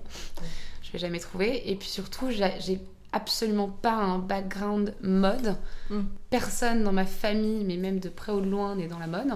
[0.81, 1.69] je vais jamais trouver.
[1.71, 2.79] Et puis surtout, j'ai
[3.11, 5.57] absolument pas un background mode.
[5.89, 6.01] Mm.
[6.29, 9.31] Personne dans ma famille, mais même de près ou de loin, n'est dans la mode.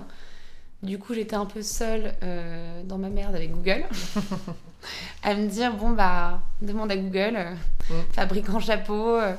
[0.83, 3.85] Du coup, j'étais un peu seule euh, dans ma merde avec Google,
[5.23, 7.55] à me dire bon bah demande à Google, euh,
[7.89, 8.11] mm.
[8.11, 9.33] fabricant chapeau, euh,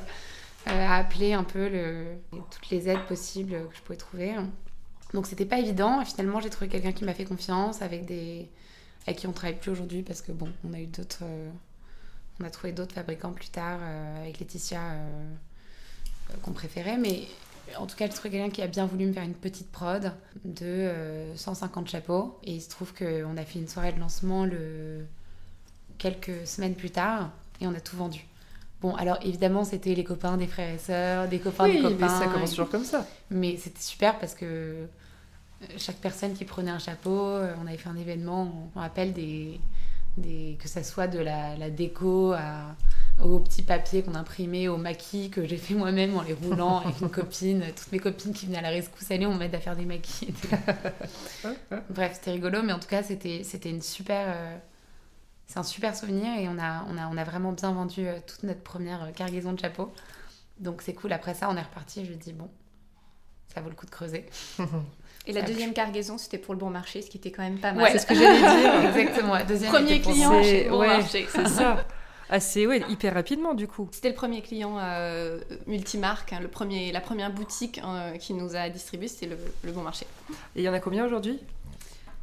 [0.65, 4.33] à appeler un peu le, toutes les aides possibles que je pouvais trouver.
[5.13, 6.01] Donc c'était pas évident.
[6.01, 8.49] Et finalement, j'ai trouvé quelqu'un qui m'a fait confiance, avec des
[9.05, 11.23] avec qui on travaille plus aujourd'hui parce que bon, on a eu d'autres
[12.39, 13.77] on a trouvé d'autres fabricants plus tard
[14.19, 14.79] avec Laetitia
[16.41, 16.97] qu'on préférait.
[16.97, 17.27] Mais
[17.77, 20.11] en tout cas, j'ai trouvé quelqu'un qui a bien voulu me faire une petite prod
[20.43, 20.91] de
[21.35, 22.37] 150 chapeaux.
[22.43, 25.05] Et il se trouve qu'on a fait une soirée de lancement le...
[25.97, 28.25] quelques semaines plus tard et on a tout vendu.
[28.81, 31.95] Bon, alors évidemment, c'était les copains des frères et sœurs, des copains des copains.
[31.99, 33.05] Mais ça commence toujours comme ça.
[33.31, 34.87] Mais c'était super parce que
[35.77, 39.59] chaque personne qui prenait un chapeau, on avait fait un événement, on rappelle des,
[40.17, 42.75] que ça soit de la, déco à,
[43.21, 46.99] aux petits papiers qu'on imprimait, aux maquis que j'ai fait moi-même en les roulant avec
[47.01, 47.63] une copine.
[47.75, 50.33] Toutes mes copines qui venaient à la rescousse allez, on m'aide à faire des maquis.
[51.89, 54.25] Bref, c'était rigolo, mais en tout cas, c'était, c'était une super.
[54.27, 54.57] Euh,
[55.47, 58.17] c'est un super souvenir et on a, on a, on a vraiment bien vendu euh,
[58.25, 59.93] toute notre première euh, cargaison de chapeaux.
[60.59, 61.13] Donc c'est cool.
[61.13, 62.49] Après ça, on est reparti et je me dis, bon,
[63.53, 64.25] ça vaut le coup de creuser.
[65.27, 67.73] Et la deuxième cargaison, c'était pour le bon marché, ce qui était quand même pas
[67.73, 67.83] mal.
[67.83, 68.89] Ouais, c'est ce que j'allais dire.
[68.89, 69.43] Exactement.
[69.45, 71.27] Deuxième premier client chez bon marché.
[71.29, 71.85] C'est ça.
[72.29, 73.87] Assez, ouais, hyper rapidement du coup.
[73.91, 78.55] C'était le premier client euh, multimarque, hein, le premier, la première boutique euh, qui nous
[78.55, 79.27] a distribué, c'était
[79.63, 80.07] le, bon marché.
[80.55, 81.39] Et il y en a combien aujourd'hui?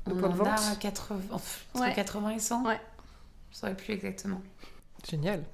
[0.07, 0.49] On en vente?
[0.49, 2.65] a 80, entre 80 et 100.
[2.65, 2.81] Ouais.
[3.51, 4.43] Je ne saurais plus exactement.
[5.09, 5.45] Génial.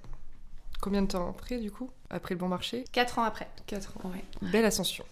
[0.81, 1.91] Combien de temps après du coup?
[2.09, 2.85] Après le bon marché?
[2.93, 3.49] 4 ans après.
[3.67, 4.11] 4 ans.
[4.11, 4.25] Ouais.
[4.51, 5.05] Belle ascension.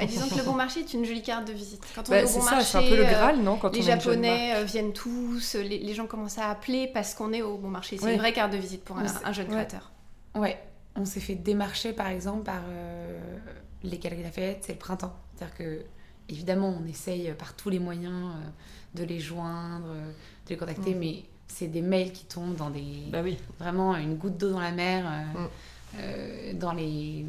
[0.00, 1.82] Et disons que le bon marché est une jolie carte de visite.
[1.94, 3.82] Quand on bah, est au bon marché, c'est un peu le euh, Graal, non Les
[3.82, 7.98] Japonais euh, viennent tous, les, gens commencent à appeler parce qu'on est au bon marché.
[7.98, 9.90] C'est une vraie carte de visite pour un, jeune créateur.
[10.34, 10.58] Ouais,
[10.96, 13.18] on s'est fait démarcher par exemple par euh,
[13.82, 15.14] les Galeries Lafayette, c'est le printemps.
[15.34, 15.84] C'est-à-dire que,
[16.28, 18.32] évidemment, on essaye par tous les moyens
[18.94, 20.98] de les joindre, de les contacter, mm.
[20.98, 23.04] mais c'est des mails qui tombent dans des.
[23.10, 23.38] Bah oui.
[23.58, 25.04] Vraiment une goutte d'eau dans la mer.
[25.34, 25.46] Mm.
[25.96, 27.24] Euh, dans les,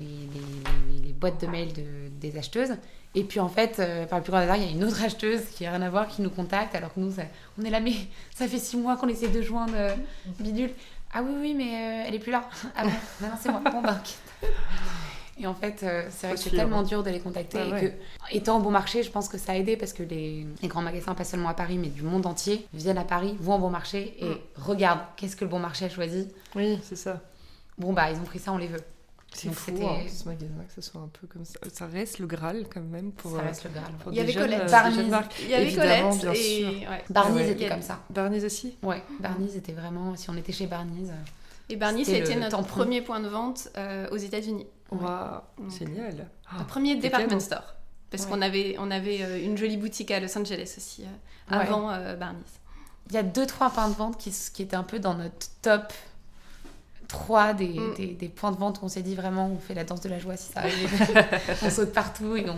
[1.01, 2.75] les, boîtes de mail de, des acheteuses.
[3.15, 5.03] Et puis en fait, euh, par le plus grand hasard, il y a une autre
[5.03, 7.13] acheteuse qui n'a rien à voir, qui nous contacte, alors que nous,
[7.57, 7.93] on est là, mais
[8.35, 9.95] ça fait six mois qu'on essaie de joindre euh,
[10.39, 10.71] Bidule.
[11.11, 12.47] Ah oui, oui, mais elle est plus là.
[12.75, 13.61] Ah bon, non, c'est moi.
[13.71, 13.99] Bon, bah,
[15.39, 15.79] Et en fait,
[16.11, 17.57] c'est vrai que c'est tellement dur de les contacter.
[17.59, 17.93] Ah et que,
[18.31, 20.83] étant au bon marché, je pense que ça a aidé parce que les, les, grands
[20.83, 23.71] magasins, pas seulement à Paris, mais du monde entier, viennent à Paris, vont au bon
[23.71, 24.37] marché et mm.
[24.57, 26.27] regardent qu'est-ce que le bon marché a choisi.
[26.55, 27.21] Oui, c'est ça.
[27.79, 28.83] Bon, bah, ils ont pris ça, on les veut.
[29.31, 31.59] C'est fou hein, ce magasin que ce soit un peu comme ça.
[31.71, 33.35] Ça reste le Graal quand même pour.
[33.35, 33.91] Ça reste le Graal.
[34.11, 34.69] il y avait Colette.
[34.69, 35.11] Barnies.
[35.41, 36.21] Il y avait Colette.
[36.21, 36.35] Bien et...
[36.35, 36.69] sûr.
[36.69, 37.03] Ouais.
[37.09, 37.99] Barnies était comme ça.
[38.09, 40.15] Barnies aussi Ouais, Barnies était vraiment.
[40.15, 41.09] Si on était chez Barnies.
[41.69, 44.65] Et Barnies, c'était notre premier point de vente euh, aux États-Unis.
[44.91, 45.41] Waouh,
[45.77, 46.15] génial.
[46.17, 46.23] Le
[46.59, 47.75] ah, premier department store.
[48.09, 51.89] Parce qu'on avait, on avait euh, une jolie boutique à Los Angeles aussi, euh, avant
[52.17, 52.41] Barnies.
[53.09, 55.47] Il y a deux, trois points de vente qui, qui étaient un peu dans notre
[55.61, 55.93] top
[57.09, 57.93] trois des, mm.
[57.97, 60.09] des, des, points de vente où on s'est dit vraiment on fait la danse de
[60.09, 61.17] la joie si ça arrive
[61.63, 62.55] on saute partout et on,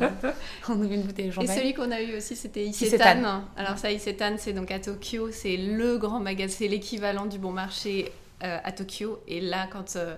[0.69, 3.77] on ouvre une bouteille de champagne et celui qu'on a eu aussi c'était Isetan alors
[3.77, 8.11] ça Isetan c'est donc à Tokyo c'est le grand magasin c'est l'équivalent du bon marché
[8.43, 10.15] euh, à Tokyo et là quand euh,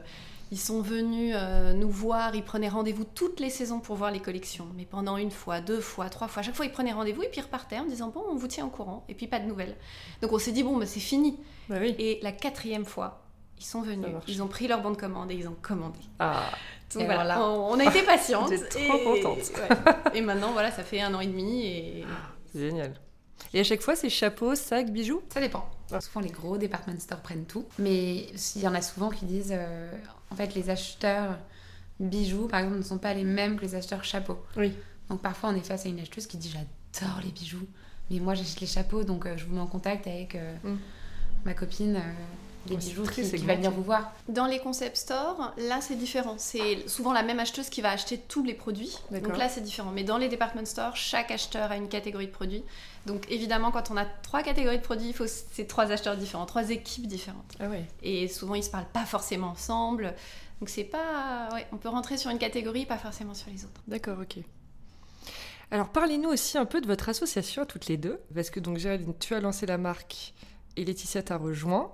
[0.52, 4.20] ils sont venus euh, nous voir, ils prenaient rendez-vous toutes les saisons pour voir les
[4.20, 4.68] collections.
[4.78, 7.40] Mais pendant une fois, deux fois, trois fois, chaque fois ils prenaient rendez-vous et puis
[7.40, 9.04] ils repartaient en disant bon, on vous tient au courant.
[9.10, 9.76] Et puis pas de nouvelles.
[10.22, 11.40] Donc on s'est dit bon, bah, c'est fini.
[11.70, 11.96] Bah oui.
[11.98, 13.23] Et la quatrième fois,
[13.60, 16.00] ils sont venus, ils ont pris leur bon de commande et ils ont commandé.
[16.20, 16.50] Ah.
[16.94, 18.52] Donc voilà, On, a été patiente.
[18.70, 19.52] trop et, contente.
[20.14, 21.66] Et maintenant, voilà, ça fait un an et demi.
[21.66, 22.06] Et...
[22.54, 22.94] Génial.
[23.54, 25.22] Et à chaque fois, c'est chapeaux, sacs, bijoux?
[25.34, 25.70] Ça dépend.
[26.00, 27.66] Souvent, les gros department stores prennent tout.
[27.78, 29.92] Mais il y en a souvent qui disent euh,
[30.32, 31.38] en fait, les acheteurs
[32.00, 34.40] bijoux, par exemple, ne sont pas les mêmes que les acheteurs chapeaux.
[34.58, 34.74] Oui.
[35.10, 37.68] Donc parfois, on est face à une acheteuse qui dit J'adore les bijoux,
[38.10, 40.78] mais moi, j'achète les chapeaux, donc euh, je vous mets en contact avec euh, mm.
[41.46, 42.02] ma copine
[42.68, 44.14] les bijoux qui, qui va venir vous voir.
[44.28, 46.36] Dans les concept stores, là c'est différent.
[46.38, 48.98] C'est souvent la même acheteuse qui va acheter tous les produits.
[49.12, 49.92] Donc là c'est différent.
[49.92, 52.64] Mais dans les department stores, chaque acheteur a une catégorie de produits.
[53.06, 56.46] Donc évidemment, quand on a trois catégories de produits, il faut c'est trois acheteurs différents,
[56.46, 57.54] trois équipes différentes.
[57.60, 57.86] Ah ouais.
[58.02, 60.16] Et souvent ils se parlent pas forcément ensemble.
[60.60, 63.82] Donc c'est pas, ouais, on peut rentrer sur une catégorie, pas forcément sur les autres.
[63.88, 64.38] D'accord, ok.
[65.72, 68.78] Alors parlez-nous aussi un peu de votre association à toutes les deux, parce que donc
[68.78, 70.34] Géraldine, tu as lancé la marque
[70.78, 71.92] et Laetitia t'a rejoint.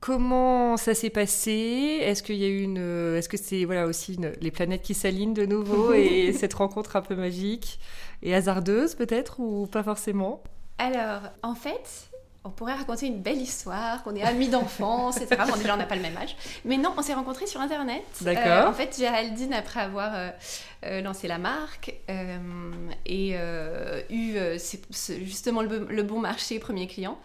[0.00, 1.98] Comment ça s'est passé?
[2.02, 5.34] Est-ce qu'il y a eu une, est-ce que c'est voilà aussi les planètes qui s'alignent
[5.34, 7.80] de nouveau et cette rencontre un peu magique
[8.22, 10.42] et hasardeuse peut-être ou pas forcément?
[10.78, 12.10] Alors en fait,
[12.44, 15.42] on pourrait raconter une belle histoire, qu'on est amis d'enfance, etc.
[15.48, 16.36] Bon, déjà, on n'a pas le même âge.
[16.64, 18.04] Mais non, on s'est rencontrés sur Internet.
[18.20, 18.68] D'accord.
[18.68, 20.32] en fait, Géraldine, après avoir
[21.02, 21.94] lancé la marque
[23.06, 23.34] et
[24.10, 24.38] eu
[24.98, 27.18] justement le, bon marché, premier client,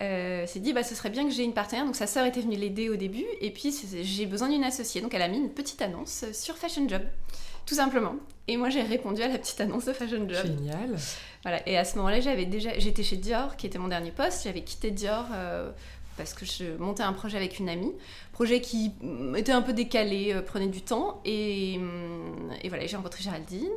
[0.00, 1.84] s'est dit, bah, ce serait bien que j'ai une partenaire.
[1.84, 3.26] Donc, sa sœur était venue l'aider au début.
[3.40, 5.00] Et puis, j'ai besoin d'une associée.
[5.02, 7.02] Donc, elle a mis une petite annonce sur Fashion Job
[7.70, 8.16] tout simplement.
[8.48, 10.44] Et moi, j'ai répondu à la petite annonce de Fashion Job.
[10.44, 10.96] Génial.
[11.66, 14.44] Et à ce moment-là, j'avais déjà, j'étais chez Dior, qui était mon dernier poste.
[14.44, 15.70] J'avais quitté Dior euh,
[16.16, 17.92] parce que je montais un projet avec une amie,
[18.32, 18.92] projet qui
[19.36, 21.22] était un peu décalé, euh, prenait du temps.
[21.24, 23.70] Et, mm, et voilà, j'ai rencontré Géraldine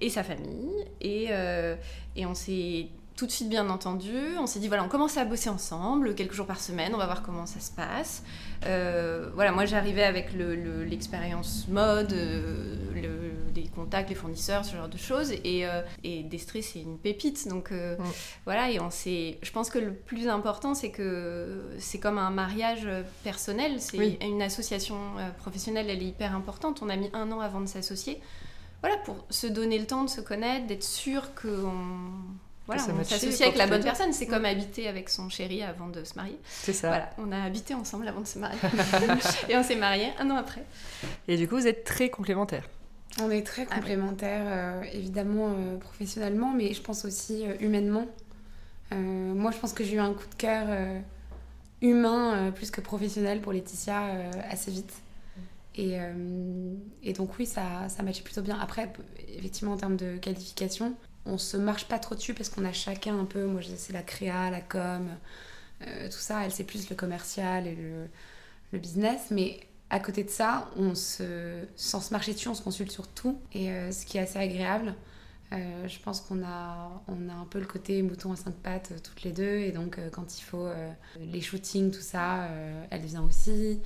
[0.00, 1.76] et sa famille, et, euh,
[2.14, 4.12] et on s'est tout de suite bien entendu.
[4.38, 7.06] On s'est dit, voilà, on commence à bosser ensemble, quelques jours par semaine, on va
[7.06, 8.22] voir comment ça se passe.
[8.62, 12.14] Voilà, moi j'arrivais avec l'expérience le, mode,
[13.62, 15.32] les contacts, les fournisseurs, ce genre de choses.
[15.44, 17.48] Et, euh, et Destri, c'est une pépite.
[17.48, 17.72] Donc
[18.44, 19.38] voilà, et on s'est.
[19.42, 22.88] Je pense que le plus important, c'est que c'est comme un mariage
[23.24, 23.80] personnel.
[23.80, 24.96] C'est une association
[25.38, 26.80] professionnelle, elle est hyper importante.
[26.82, 28.20] On a mis un an avant de s'associer.
[28.80, 31.72] Voilà, pour se donner le temps de se connaître, d'être sûr qu'on
[32.68, 34.12] voilà, on s'associe avec la bonne personne.
[34.12, 36.38] C'est comme habiter avec son chéri avant de se marier.
[36.44, 36.88] C'est ça.
[36.88, 38.58] Voilà, on a habité ensemble avant de se marier.
[39.48, 40.62] et on s'est mariés un an après.
[41.28, 42.68] Et du coup, vous êtes très complémentaires.
[43.20, 48.06] On est très complémentaires, euh, évidemment euh, professionnellement, mais je pense aussi euh, humainement.
[48.92, 50.66] moi, je pense que j'ai eu un coup de cœur
[51.82, 54.94] humain plus que professionnel pour Laetitia assez vite.
[55.76, 55.96] Et,
[57.02, 58.58] et, donc oui, ça, ça matchait plutôt bien.
[58.58, 58.90] Après,
[59.36, 60.94] effectivement, en termes de qualification,
[61.26, 64.02] on se marche pas trop dessus parce qu'on a chacun un peu, moi c'est la
[64.02, 65.06] créa, la com,
[65.80, 70.70] tout ça, elle c'est plus le commercial et le, business, mais à côté de ça,
[70.76, 74.18] on se, sans se marcher dessus, on se consulte sur tout, et euh, ce qui
[74.18, 74.94] est assez agréable.
[75.52, 78.92] Euh, je pense qu'on a, on a un peu le côté mouton à cinq pattes
[79.02, 80.68] toutes les deux, et donc quand il faut
[81.18, 82.48] les shootings, tout ça,
[82.90, 83.80] elle vient aussi,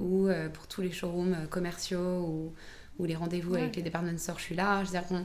[0.00, 2.52] ou pour tous les showrooms commerciaux ou,
[2.98, 4.84] ou les rendez-vous avec les department stores, je suis là.
[4.84, 5.24] Je veux dire,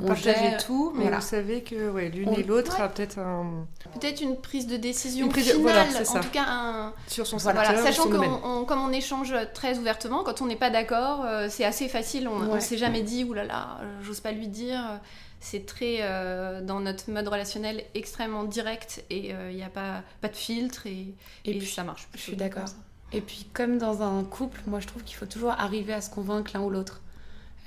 [0.00, 3.66] on partageait tout, mais vous savez que ouais, l'une et l'autre a peut-être un...
[3.98, 6.92] Peut-être une prise de décision finale, en tout cas un...
[7.06, 11.24] Sur son voilà, Sachant que comme on échange très ouvertement, quand on n'est pas d'accord,
[11.24, 14.48] euh, c'est assez facile, on ne s'est jamais dit «oulala, là là, j'ose pas lui
[14.48, 15.00] dire».
[15.40, 20.02] C'est très, euh, dans notre mode relationnel, extrêmement direct et il euh, n'y a pas,
[20.20, 22.08] pas de filtre et, et, ça marche.
[22.14, 22.64] Je suis d'accord.
[23.12, 26.10] Et puis comme dans un couple, moi je trouve qu'il faut toujours arriver à se
[26.10, 27.00] convaincre l'un ou l'autre.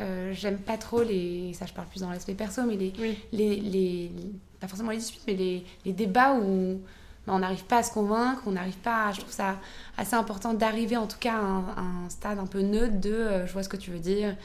[0.02, 1.54] Euh, j'aime pas trop les.
[1.54, 2.94] Ça, je parle plus dans l'aspect perso, mais les,
[3.32, 4.12] les, les,
[4.60, 6.82] Pas forcément les disputes, mais les, les débats où
[7.28, 9.12] bah, on n'arrive pas à se convaincre, on n'arrive pas.
[9.12, 9.60] Je trouve ça
[9.98, 13.54] assez important d'arriver en tout cas à un, stade un peu neutre de euh, je
[13.54, 14.36] vois ce que tu veux dire.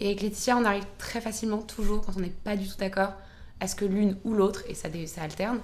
[0.00, 3.14] Et avec Laetitia, on arrive très facilement, toujours, quand on n'est pas du tout d'accord,
[3.60, 5.58] à ce que l'une ou l'autre, et ça, ça alterne,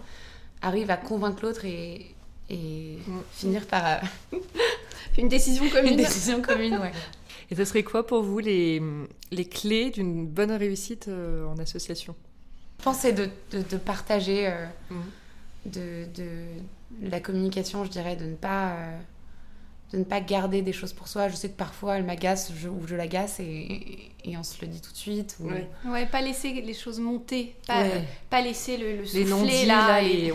[0.62, 2.14] arrive à convaincre l'autre et,
[2.48, 2.98] et
[3.32, 3.84] finir par.
[3.86, 4.38] Euh,
[5.18, 5.90] Une décision commune.
[5.90, 6.92] Une décision commune, ouais.
[7.52, 8.80] Et ce serait quoi pour vous les,
[9.30, 12.16] les clés d'une bonne réussite euh, en association?
[12.78, 14.94] Je pense de, de, partager euh, mmh.
[15.66, 18.78] de, de, la communication, je dirais, de ne pas...
[19.92, 21.28] De ne pas garder des choses pour soi.
[21.28, 24.80] Je sais que parfois elle m'agace ou je l'agace et, et, on se le dit
[24.80, 25.36] tout de suite.
[25.40, 25.50] Ou...
[25.90, 26.06] Ouais.
[26.06, 27.84] pas laisser les choses monter, pas,
[28.30, 30.02] pas laisser le, le souffler là.
[30.02, 30.32] et,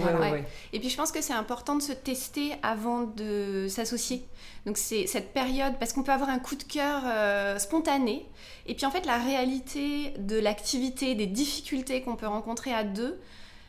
[0.74, 4.24] et, puis je pense que c'est important de se tester avant de s'associer.
[4.68, 8.26] Donc c'est cette période, parce qu'on peut avoir un coup de cœur euh, spontané,
[8.66, 13.18] et puis en fait la réalité de l'activité, des difficultés qu'on peut rencontrer à deux,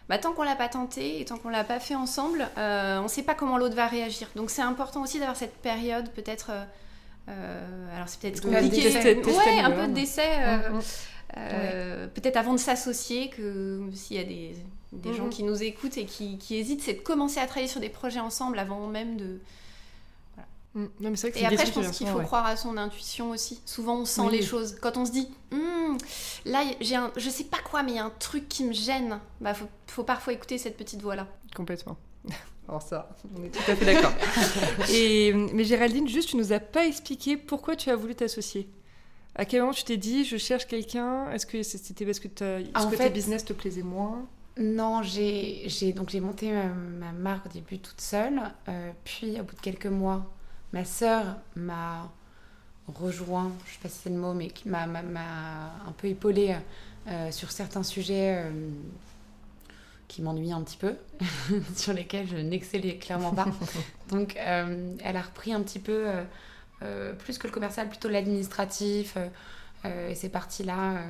[0.09, 3.05] bah, tant qu'on l'a pas tenté et tant qu'on l'a pas fait ensemble, euh, on
[3.05, 4.29] ne sait pas comment l'autre va réagir.
[4.37, 6.51] Donc c'est important aussi d'avoir cette période peut-être.
[6.51, 6.64] Euh,
[7.29, 8.88] euh, alors c'est peut-être compliqué.
[8.88, 10.38] ouais, un peu de d'essai.
[10.38, 12.09] Mm, mm.
[12.14, 14.57] Peut-être avant de s'associer, que s'il y a des,
[14.94, 17.68] des gens mm, qui nous écoutent et qui, qui hésitent, c'est de commencer à travailler
[17.68, 19.40] sur des projets ensemble avant même de,
[20.74, 20.85] Mm.
[21.00, 23.61] Non, mais et après, je pense qu'il faut croire à son intuition aussi.
[23.64, 24.76] Souvent, on sent les choses.
[24.81, 25.96] Quand on se dit, hmm,
[26.44, 28.72] là, j'ai un, je sais pas quoi, mais il y a un truc qui me
[28.72, 31.26] gêne, bah, faut, faut parfois écouter cette petite voix-là.
[31.54, 31.96] Complètement.
[32.68, 34.12] Alors ça, on est tout à fait d'accord.
[34.92, 38.68] et mais Géraldine, juste, tu nous as pas expliqué pourquoi tu as voulu t'associer.
[39.35, 43.11] À quel moment tu t'es dit, je cherche quelqu'un Est-ce que c'était parce que, tes
[43.11, 44.26] business te plaisait moins?
[44.59, 49.54] Non, j'ai donc j'ai monté ma, marque au début toute seule, euh, puis au bout
[49.54, 50.26] de quelques mois,
[50.72, 52.11] ma sœur m'a
[52.88, 56.57] rejoint, je sais pas si c'est le mot, mais qui m'a un peu épaulée
[57.07, 58.50] euh, sur certains sujets euh,
[60.09, 60.94] qui m'ennuient un petit peu,
[61.76, 63.46] sur lesquels je n'excellais clairement pas.
[64.11, 66.07] Donc euh, elle a repris un petit peu,
[67.18, 69.16] plus que le commercial, plutôt l'administratif.
[69.85, 71.02] et c'est parti là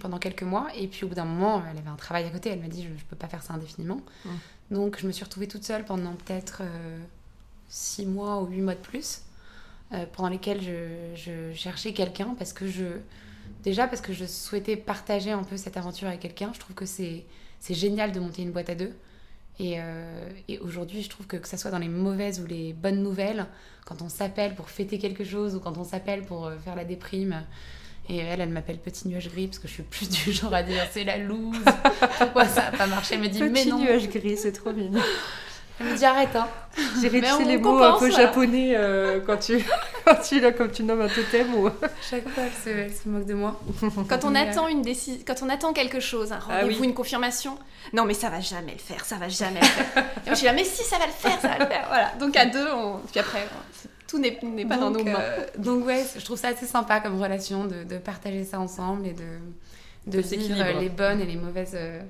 [0.00, 0.68] pendant quelques mois.
[0.76, 2.50] Et puis au bout d'un moment, elle avait un travail à côté.
[2.50, 4.00] Elle m'a dit je, ne peux pas faire ça indéfiniment.
[4.24, 4.30] Mm.
[4.70, 6.62] Donc je me suis retrouvée toute seule pendant peut-être
[7.72, 9.22] six mois ou huit mois de plus,
[10.12, 12.98] pendant lesquels je, je cherchais quelqu'un parce que je
[13.62, 16.50] déjà parce que je souhaitais partager un peu cette aventure avec quelqu'un.
[16.54, 17.24] Je trouve que c'est
[17.70, 18.92] génial de monter une boîte à deux.
[19.60, 23.02] Euh, et, aujourd'hui, je trouve que que ce soit dans les mauvaises ou les bonnes
[23.02, 23.46] nouvelles,
[23.84, 26.84] quand on s'appelle pour fêter quelque chose ou quand on s'appelle pour euh, faire la
[26.84, 27.44] déprime,
[28.08, 30.62] et elle, elle m'appelle petit nuage gris parce que je suis plus du genre à
[30.62, 31.56] dire c'est la loose.
[32.18, 33.14] Pourquoi ça n'a pas marché?
[33.14, 33.78] Elle me dit petit mais non.
[33.78, 35.00] Petit nuage gris, c'est trop mignon.
[35.82, 36.48] Elle me dit arrête hein.
[37.00, 39.58] J'ai réussi les mots un peu japonais euh, quand tu
[40.04, 41.68] quand tu là comme tu nommes un totem ou
[42.08, 43.60] chaque fois elle se, moque de moi.
[44.08, 47.58] Quand on attend une décision, quand on attend quelque chose, un ah rendez-vous, une confirmation,
[47.92, 49.86] non mais ça va jamais le faire, ça va jamais le faire.
[49.96, 51.84] Et moi je suis là mais si ça va le faire, ça va le faire.
[51.88, 52.12] Voilà.
[52.18, 53.00] Donc à deux, on...
[53.10, 53.46] puis après
[54.06, 54.32] tout n'est
[54.64, 55.14] pas dans nos mains.
[55.18, 59.06] Euh, donc ouais, je trouve ça assez sympa comme relation de, de partager ça ensemble
[59.06, 59.24] et de
[60.06, 62.00] de vivre les bonnes et les mauvaises euh,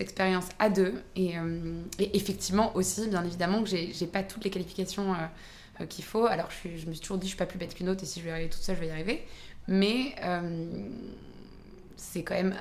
[0.00, 1.02] expérience à deux.
[1.18, 5.16] Euh, et, effectivement aussi, bien évidemment, que j'ai pas toutes les qualifications euh,
[5.80, 6.26] euh, qu'il faut.
[6.26, 8.20] Alors je, me suis toujours dit, je suis pas plus bête qu'une autre, et si
[8.20, 9.24] je vais y arriver toute seule, je vais y arriver.
[9.68, 10.14] Mais
[11.96, 12.56] c'est quand même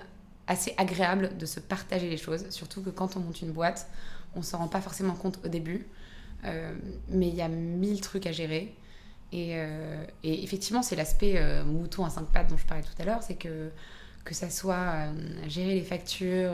[0.47, 3.87] assez agréable de se partager les choses, surtout que quand on monte une boîte,
[4.35, 5.87] on s'en rend pas forcément compte au début.
[6.43, 8.75] mais il y a mille trucs à gérer.
[9.31, 9.51] Et,
[10.23, 13.35] et effectivement, c'est l'aspect mouton à cinq pattes dont je parlais tout à l'heure, c'est
[13.35, 13.71] que
[14.25, 15.07] que ça soit
[15.47, 16.51] gérer les factures,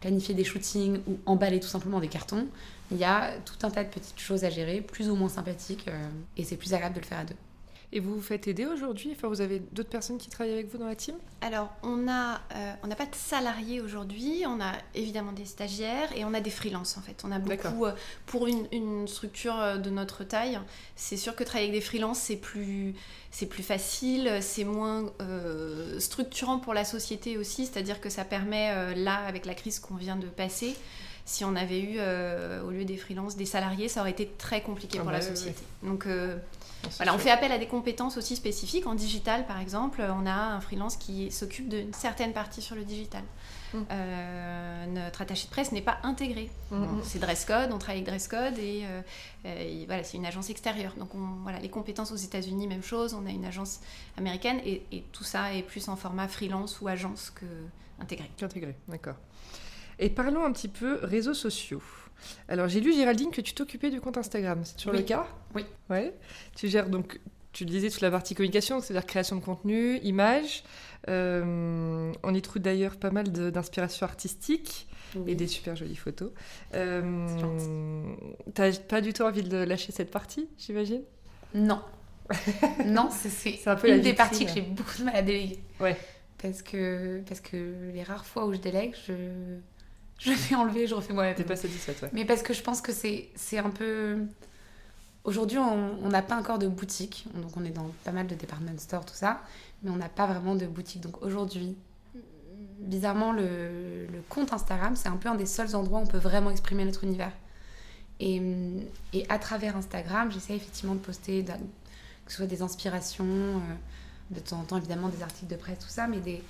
[0.00, 2.46] planifier des shootings ou emballer tout simplement des cartons.
[2.90, 5.86] Il y a tout un tas de petites choses à gérer, plus ou moins sympathiques,
[5.88, 7.34] euh, et c'est plus agréable de le faire à deux.
[7.90, 10.76] Et vous vous faites aider aujourd'hui Enfin, vous avez d'autres personnes qui travaillent avec vous
[10.76, 11.14] dans la team?
[11.40, 14.44] Alors, on a, euh, on n'a pas de salariés aujourd'hui.
[14.46, 17.22] On a évidemment des stagiaires et on a des freelances en fait.
[17.24, 17.92] On a beaucoup euh,
[18.26, 20.60] pour une, une, structure de notre taille.
[20.96, 22.94] C'est sûr que travailler avec des freelances c'est plus,
[23.30, 27.64] c'est plus facile, c'est moins euh, structurant pour la société aussi.
[27.64, 30.76] C'est-à-dire que ça permet là avec la crise qu'on vient de passer.
[31.24, 31.98] Si on avait eu
[32.66, 35.24] au lieu des freelances des salariés, ça aurait été très compliqué ah pour la bah
[35.24, 35.62] société.
[35.82, 36.06] Donc
[36.96, 38.86] voilà, on fait appel à des compétences aussi spécifiques.
[38.86, 42.84] En digital, par exemple, on a un freelance qui s'occupe d'une certaine partie sur le
[42.84, 43.22] digital.
[43.74, 43.78] Mm.
[43.90, 46.50] Euh, notre attaché de presse n'est pas intégré.
[46.70, 47.00] Mm, mm.
[47.02, 48.84] C'est dress code, on travaille avec dress code et,
[49.44, 50.94] euh, voilà, c'est une agence extérieure.
[50.98, 53.14] Donc on, voilà, les compétences aux États-Unis, même chose.
[53.14, 53.80] On a une agence
[54.16, 57.46] américaine et, et, tout ça est plus en format freelance ou agence que
[58.00, 58.30] intégré.
[58.40, 59.16] Intégré, d'accord.
[59.98, 61.82] Et parlons un petit peu réseaux sociaux.
[62.48, 64.60] Alors, j'ai lu, Géraldine, que tu t'occupais du compte Instagram.
[64.64, 65.26] C'est toujours le cas?
[65.54, 65.64] Oui.
[65.90, 66.14] Ouais.
[66.56, 67.20] Tu gères donc,
[67.52, 70.62] tu le disais, toute la partie communication, c'est-à-dire création de contenu, images.
[71.08, 74.88] Euh, on y trouve d'ailleurs pas mal d'inspiration artistique
[75.26, 76.30] et des super jolies photos.
[76.74, 78.02] Euh,
[78.54, 81.02] T'as pas du tout envie de lâcher cette partie, j'imagine?
[81.54, 81.80] Non.
[82.84, 85.58] non, c'est un peu une des parties que j'ai beaucoup de mal à déléguer.
[85.80, 85.96] Ouais.
[86.40, 89.14] Parce que, parce que les rares fois où je délègue, je
[90.18, 91.34] je vais enlever, je refais moi-même.
[91.34, 92.10] T'es pas satisfaite, ouais.
[92.12, 94.18] Mais parce que je pense que c'est un peu.
[95.24, 97.26] Aujourd'hui, on n'a pas encore de boutique.
[97.34, 99.42] Donc, on est dans pas mal de department stores, tout ça.
[99.82, 101.02] Mais on n'a pas vraiment de boutique.
[101.02, 101.76] Donc, aujourd'hui,
[102.78, 106.18] bizarrement, le, le, compte Instagram, c'est un peu un des seuls endroits où on peut
[106.18, 107.32] vraiment exprimer notre univers.
[108.20, 108.42] Et,
[109.12, 113.60] et à travers Instagram, j'essaie effectivement de poster, que ce soit des inspirations, euh,
[114.30, 116.42] de temps en temps, évidemment, des articles de presse, tout ça, mais des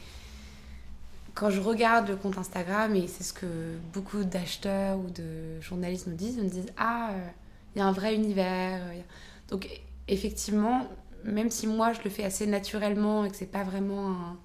[1.39, 3.47] quand je regarde le compte Instagram, et c'est ce que
[3.93, 7.29] beaucoup d'acheteurs ou de journalistes nous disent, ils me disent Ah, euh,
[7.75, 8.81] il y a un vrai univers.
[8.83, 9.01] Euh,
[9.49, 9.69] Donc,
[10.09, 10.89] effectivement,
[11.23, 14.37] même si moi je le fais assez naturellement et que c'est pas vraiment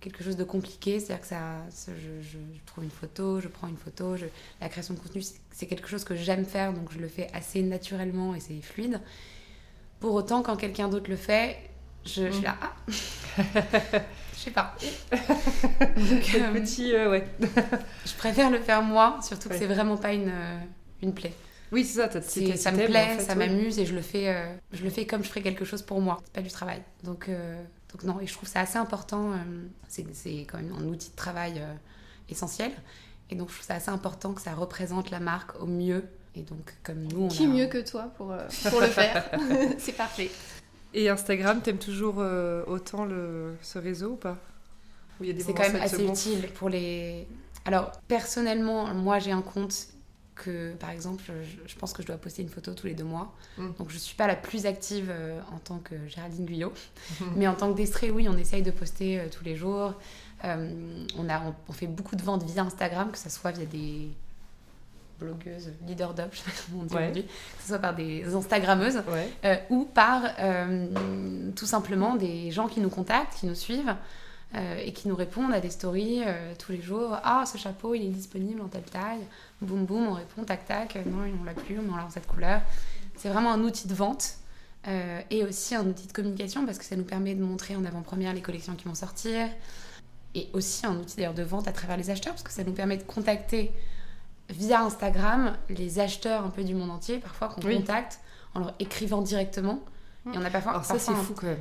[0.00, 4.16] quelque chose de compliqué, c'est-à-dire que ça, je, trouve une photo, je prends une photo,
[4.60, 7.62] la création de contenu, c'est quelque chose que j'aime faire, donc je le fais assez
[7.62, 9.00] naturellement et c'est fluide.
[10.00, 11.58] Pour autant, quand quelqu'un d'autre le fait,
[12.04, 12.72] je, suis là, ah
[14.42, 14.74] Je sais pas.
[15.10, 17.24] Donc, euh, petit, euh, ouais.
[18.06, 20.58] je préfère le faire moi, surtout que c'est vraiment pas une, euh,
[21.02, 21.32] une plaie.
[21.70, 22.10] Oui, c'est ça.
[22.56, 24.36] ça me plaît, ça m'amuse et je le fais,
[24.72, 26.20] je le fais comme je ferais quelque chose pour moi.
[26.24, 26.82] C'est pas du travail.
[27.02, 27.30] Donc,
[27.90, 29.32] donc non, et je trouve ça assez important.
[29.88, 31.62] c'est quand même un outil de travail
[32.28, 32.72] essentiel.
[33.30, 36.04] Et donc je trouve ça assez important que ça représente la marque au mieux.
[36.34, 38.34] Et donc comme nous, on qui mieux que toi pour,
[38.68, 39.30] pour le faire?
[39.78, 40.30] C'est parfait.
[40.94, 44.38] Et Instagram, t'aimes toujours euh, autant le, ce réseau ou pas?
[45.20, 47.26] C'est quand même assez utile pour les.
[47.64, 49.88] Alors, personnellement, moi j'ai un compte
[50.34, 51.22] que, par exemple,
[51.66, 53.32] je, pense que je dois poster une photo tous les deux mois.
[53.58, 53.68] Mm.
[53.78, 56.72] Donc, je suis pas la plus active euh, en tant que Géraldine Guyot.
[57.36, 59.94] Mais en tant que Destré, oui, on essaye de poster euh, tous les jours.
[60.42, 64.08] on, a, on, fait beaucoup de ventes via Instagram, que ce soit via des,
[65.22, 68.34] blogueuses, leader d'op, je sais pas comment on dit aujourd'hui, que ce soit par des
[68.34, 69.02] Instagrammeuses
[69.70, 70.22] ou par
[71.56, 73.94] tout simplement des gens qui nous contactent, qui nous suivent.
[74.54, 76.22] et qui nous répondent à des stories
[76.58, 77.16] tous les jours.
[77.24, 79.24] Ah, ce chapeau, il est disponible en telle taille.
[79.62, 80.96] Boum, boum, on répond, tac, tac.
[81.06, 82.60] Non, on l'a plus, on l'a en cette couleur.
[83.16, 84.36] C'est vraiment un outil de vente
[84.88, 87.84] euh, et aussi un outil de communication parce que ça nous permet de montrer en
[87.84, 89.48] avant-première les collections qui vont sortir
[90.34, 92.72] et aussi un outil d'ailleurs de vente à travers les acheteurs parce que ça nous
[92.72, 93.70] permet de contacter
[94.50, 98.20] via Instagram les acheteurs un peu du monde entier parfois qu'on contacte
[98.54, 99.80] en leur écrivant directement
[100.26, 101.58] et on a parfois Alors ça c'est fou quand même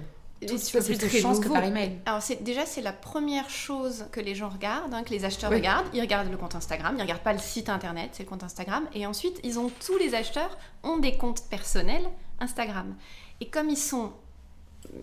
[0.47, 1.99] tout petit peu plus de chance que par email.
[2.05, 5.88] Alors déjà c'est la première chose que les gens regardent, hein, que les acheteurs regardent.
[5.93, 8.88] Ils regardent le compte Instagram, ils regardent pas le site internet, c'est le compte Instagram.
[8.93, 12.07] Et ensuite ils ont tous les acheteurs ont des comptes personnels
[12.39, 12.95] Instagram.
[13.39, 14.13] Et comme ils sont,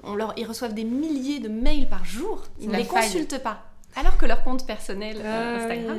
[0.03, 3.65] on leur, ils reçoivent des milliers de mails par jour, ils ne les consultent pas.
[3.97, 5.99] Alors que leur compte personnel euh, ah Instagram,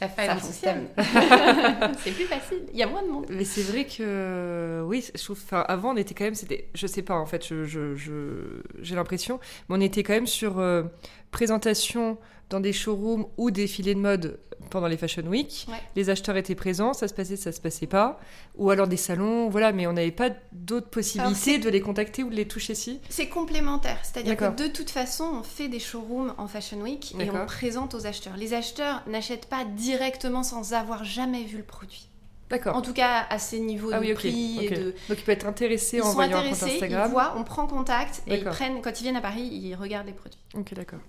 [0.00, 0.88] la faille dans système.
[0.96, 2.62] c'est plus facile.
[2.72, 3.26] Il y a moins de monde.
[3.30, 5.40] Mais c'est vrai que oui, je trouve.
[5.52, 6.34] avant, on était quand même.
[6.34, 7.46] C'était, je sais pas en fait.
[7.46, 10.84] Je, je, j'ai l'impression, mais on était quand même sur euh,
[11.30, 12.18] présentation
[12.50, 14.38] dans des showrooms ou des filets de mode
[14.70, 15.66] pendant les Fashion Week.
[15.94, 18.18] Les acheteurs étaient présents, ça se passait, ça se passait pas.
[18.56, 22.30] Ou alors des salons, voilà, mais on n'avait pas d'autres possibilités de les contacter ou
[22.30, 23.00] de les toucher si.
[23.08, 27.30] C'est complémentaire, c'est-à-dire que de toute façon, on fait des showrooms en Fashion Week et
[27.30, 28.36] on présente aux acheteurs.
[28.36, 32.08] Les acheteurs n'achètent pas directement sans avoir jamais vu le produit.
[32.48, 32.76] D'accord.
[32.76, 34.94] En tout cas, à ces niveaux ah de prix et de...
[35.08, 37.08] Donc, ils peuvent être intéressés en voyant un compte Instagram.
[37.08, 40.06] Ils voient, on prend contact et ils prennent, quand ils viennent à Paris, ils regardent
[40.06, 40.38] les produits.
[40.54, 41.00] Ok, d'accord.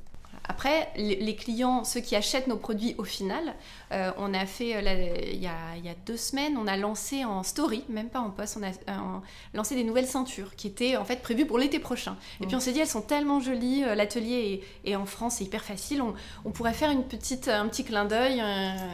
[0.50, 3.56] Après, les clients, ceux qui achètent nos produits au final,
[3.92, 7.84] euh, on a fait, euh, il, y a, deux semaines, on a lancé en story,
[7.90, 9.20] même pas en post, on a euh,
[9.54, 12.16] lancé des nouvelles ceintures qui étaient en fait prévues pour l'été prochain.
[12.42, 15.64] Et puis on s'est dit, elles sont tellement jolies, l'atelier est, en France, c'est hyper
[15.64, 18.42] facile, on, pourrait faire une petite, un petit clin d'œil.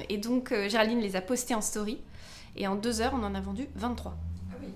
[0.09, 1.99] et donc Géraldine les a postées en story.
[2.55, 4.13] Et en deux heures, on en a vendu 23.
[4.51, 4.67] Ah oui.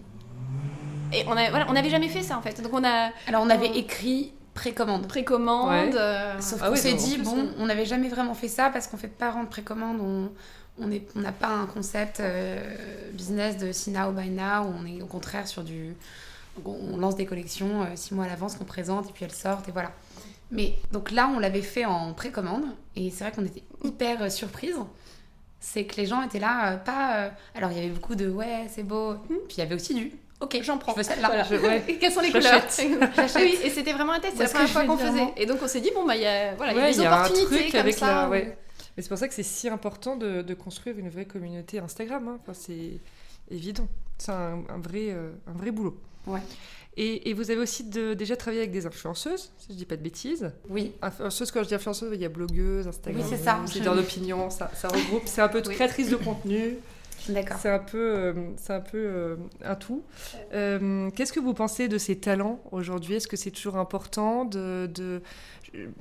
[1.14, 2.62] Et on n'avait jamais fait ça en fait.
[2.62, 3.12] Donc on a.
[3.28, 5.08] Alors on avait écrit précommande.
[5.08, 5.96] Précommande.
[5.96, 8.98] Euh, Sauf ah qu'on s'est dit, bon, on n'avait jamais vraiment fait ça parce qu'on
[8.98, 10.00] fait pas rendre précommande.
[10.02, 10.32] On
[10.80, 14.64] on n'a pas un concept euh, business de see now, buy now.
[14.64, 15.96] On est au contraire sur du.
[16.66, 19.68] On lance des collections euh, six mois à l'avance qu'on présente et puis elles sortent
[19.68, 19.92] et voilà.
[20.52, 22.64] Mais donc là, on l'avait fait en précommande
[22.96, 24.76] et c'est vrai qu'on était hyper surprise.
[25.60, 27.32] C'est que les gens étaient là, pas.
[27.56, 29.16] alors il y avait beaucoup de ouais, c'est beau.
[29.28, 30.92] Puis il y avait aussi du Ok, j'en prends.
[30.92, 31.46] Je veux celle-là.
[32.00, 32.62] Quelles sont les couleurs
[33.36, 34.36] Oui, et c'était vraiment un test.
[34.38, 35.34] C'est la première fois qu'on faisait.
[35.38, 37.72] Et donc on s'est dit bon bah il y a voilà, y a des opportunités
[37.72, 38.30] comme avec ça.
[38.30, 38.58] La...
[38.98, 42.28] Mais c'est pour ça que c'est si important de, de, construire une vraie communauté Instagram.
[42.28, 42.40] Hein.
[42.42, 43.00] Enfin, c'est
[43.52, 43.88] évident.
[44.18, 46.00] C'est un, vrai, euh, un vrai boulot.
[46.26, 46.40] Ouais.
[46.96, 49.98] Et, et, vous avez aussi de, déjà travaillé avec des influenceuses, si je dis pas
[49.98, 50.52] de bêtises.
[50.68, 50.94] Oui.
[51.04, 53.60] Influenceuse, quand je dis influenceuse, il y a blogueuse, Instagram, oui, c'est ça.
[53.72, 55.22] leader d'opinion, ça, ça regroupe.
[55.26, 56.78] C'est un peu créatrice de contenu.
[57.60, 60.04] C'est un peu, euh, c'est un, peu euh, un tout.
[60.54, 63.16] Euh, qu'est-ce que vous pensez de ces talents aujourd'hui?
[63.16, 65.22] Est-ce que c'est toujours important de, de,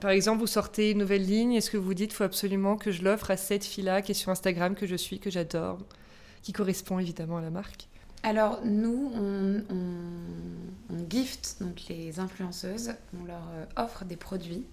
[0.00, 3.02] Par exemple, vous sortez une nouvelle ligne, est-ce que vous dites faut absolument que je
[3.02, 5.78] l'offre à cette fille-là qui est sur Instagram, que je suis, que j'adore,
[6.42, 7.88] qui correspond évidemment à la marque?
[8.22, 14.64] Alors nous, on, on, gift donc les influenceuses, on leur offre des produits.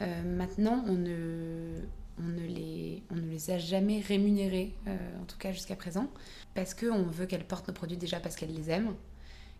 [0.00, 1.80] maintenant, on ne,
[2.18, 6.08] on ne les, a jamais rémunérées, euh, en tout cas jusqu'à présent,
[6.54, 8.94] parce qu'on veut qu'elles portent nos produits déjà parce qu'elles les aiment.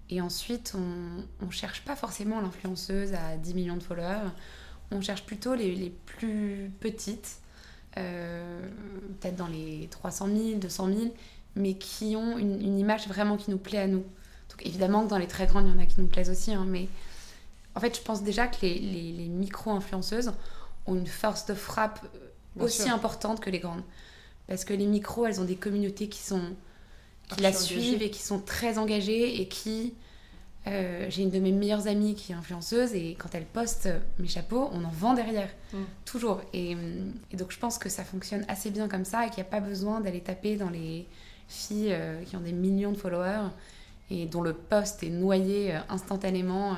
[0.09, 4.31] Et ensuite, on ne cherche pas forcément l'influenceuse à 10 millions de followers,
[4.91, 7.41] on cherche plutôt les, plus petites,
[7.99, 8.69] euh,
[9.21, 11.15] peut-être dans les 300 000, 200 000,
[11.57, 14.05] mais qui ont une, image vraiment qui nous plaît à nous.
[14.51, 16.55] Donc évidemment que dans les très grandes, il y en a qui nous plaisent aussi,
[16.55, 16.89] hein, mais
[17.75, 20.33] en fait, je pense déjà que les micro-influenceuses
[20.87, 22.01] ont une force de frappe
[22.61, 23.83] aussi importante que les grandes.
[24.47, 26.55] Parce que les micros, elles ont des communautés qui sont
[27.29, 29.95] qui la suivent et qui sont très engagées et qui
[30.69, 33.89] euh, j'ai une de mes meilleures amies qui est influenceuse et quand elle poste
[34.19, 35.79] mes chapeaux, on en vend derrière, mm.
[36.05, 36.41] toujours.
[36.53, 36.77] Et,
[37.31, 39.51] et, donc je pense que ça fonctionne assez bien comme ça et qu'il n'y a
[39.51, 41.07] pas besoin d'aller taper dans les
[41.49, 43.49] filles euh, qui ont des millions de followers
[44.11, 46.77] et dont le post est noyé euh, instantanément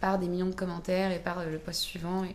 [0.00, 2.24] par des millions de commentaires et par le post suivant.
[2.24, 2.34] Et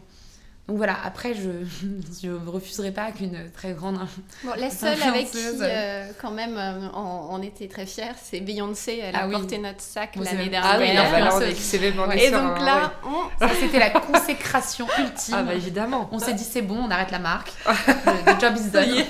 [0.68, 1.50] donc voilà, après, je
[2.28, 4.00] ne refuserai pas qu'une très grande.
[4.46, 9.00] Bon, la seule avec qui, euh, quand même, euh, on, était très fiers, c'est Beyoncé.
[9.04, 10.64] Elle a ah porté notre sac l'année dernière.
[10.64, 12.94] Ah oui, Et donc là,
[13.60, 15.36] c'était la consécration ultime.
[15.38, 16.08] Ah bah évidemment.
[16.14, 17.52] On s'est dit, c'est bon, on arrête la marque.
[17.66, 19.04] le, job is done.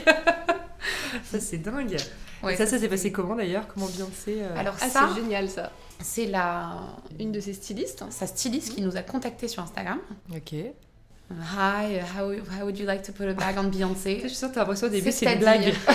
[1.23, 1.97] ça, c'est dingue.
[2.41, 3.67] Ouais, ça, ça s'est passé comment d'ailleurs?
[3.67, 4.59] Comment Beyoncé euh...
[4.59, 5.71] Alors, ah, ça, c'est génial ça.
[6.01, 6.79] C'est la...
[7.19, 8.03] une de ses stylistes.
[8.09, 9.99] Sa styliste qui nous a contacté sur Instagram.
[10.35, 10.55] Ok
[11.31, 14.21] Hi, how, how would you like to put a bag on Beyoncé?
[14.23, 15.73] Je sens que t'as l'impression au début c'est une blague.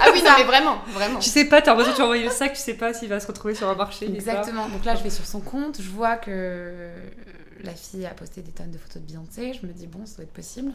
[0.00, 1.18] Ah oui, non, mais vraiment, vraiment.
[1.18, 3.08] Tu sais pas, t'as l'impression que tu vas envoyer le sac, tu sais pas s'il
[3.08, 4.06] va se retrouver sur un marché.
[4.06, 4.68] Exactement.
[4.68, 6.88] Donc là, je vais sur son compte, je vois que
[7.62, 9.52] la fille a posté des tonnes de photos de Beyoncé.
[9.60, 10.72] Je me dis, bon, ça doit être possible.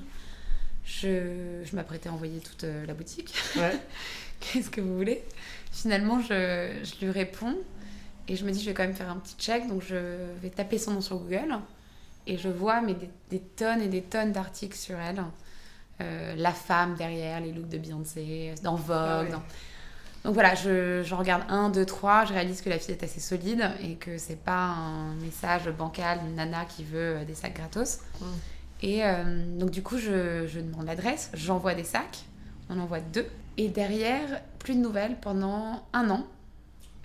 [0.85, 3.33] Je, je m'apprêtais à envoyer toute euh, la boutique.
[3.55, 3.77] Ouais.
[4.39, 5.23] Qu'est-ce que vous voulez?
[5.71, 7.57] Finalement, je, je lui réponds
[8.27, 9.67] et je me dis, je vais quand même faire un petit check.
[9.67, 9.95] Donc, je
[10.41, 11.57] vais taper son nom sur Google
[12.27, 15.23] et je vois mais des, des tonnes et des tonnes d'articles sur elle.
[16.01, 18.97] Euh, la femme derrière les looks de Beyoncé, dans Vogue.
[18.97, 19.29] Ah ouais.
[19.29, 19.43] dans-
[20.25, 23.19] Donc voilà, je, je regarde un, deux, trois, je réalise que la fille est assez
[23.19, 27.53] solide et que c'est pas un message bancal, une nana qui veut euh, des sacs
[27.55, 27.99] gratos.
[28.19, 28.25] Mm.
[28.81, 32.23] Et euh, donc du coup, je, je demande l'adresse, j'envoie des sacs,
[32.69, 33.27] on envoie deux.
[33.57, 36.25] Et derrière, plus de nouvelles pendant un an.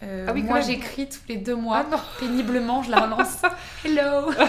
[0.03, 3.43] Euh, Ah oui, moi, j'écris tous les deux mois, Ah péniblement, je la relance.
[3.85, 4.31] Hello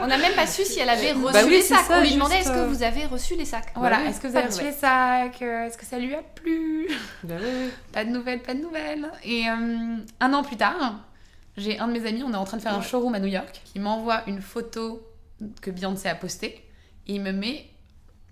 [0.00, 1.84] On n'a même pas su si elle avait reçu Bah oui, les sacs.
[1.86, 4.20] ça, On lui demandait est-ce que euh, vous avez reçu les sacs Voilà, oui, est-ce
[4.20, 6.88] que vous pas avez de reçu les sacs Euh, Est-ce que ça lui a plu
[7.24, 7.70] Bah oui.
[7.92, 9.10] Pas de nouvelles, pas de nouvelles.
[9.24, 11.00] Et euh, un an plus tard,
[11.56, 13.26] j'ai un de mes amis, on est en train de faire un showroom à New
[13.28, 15.02] York, qui m'envoie une photo
[15.60, 16.64] que Beyoncé a postée,
[17.06, 17.66] et il me met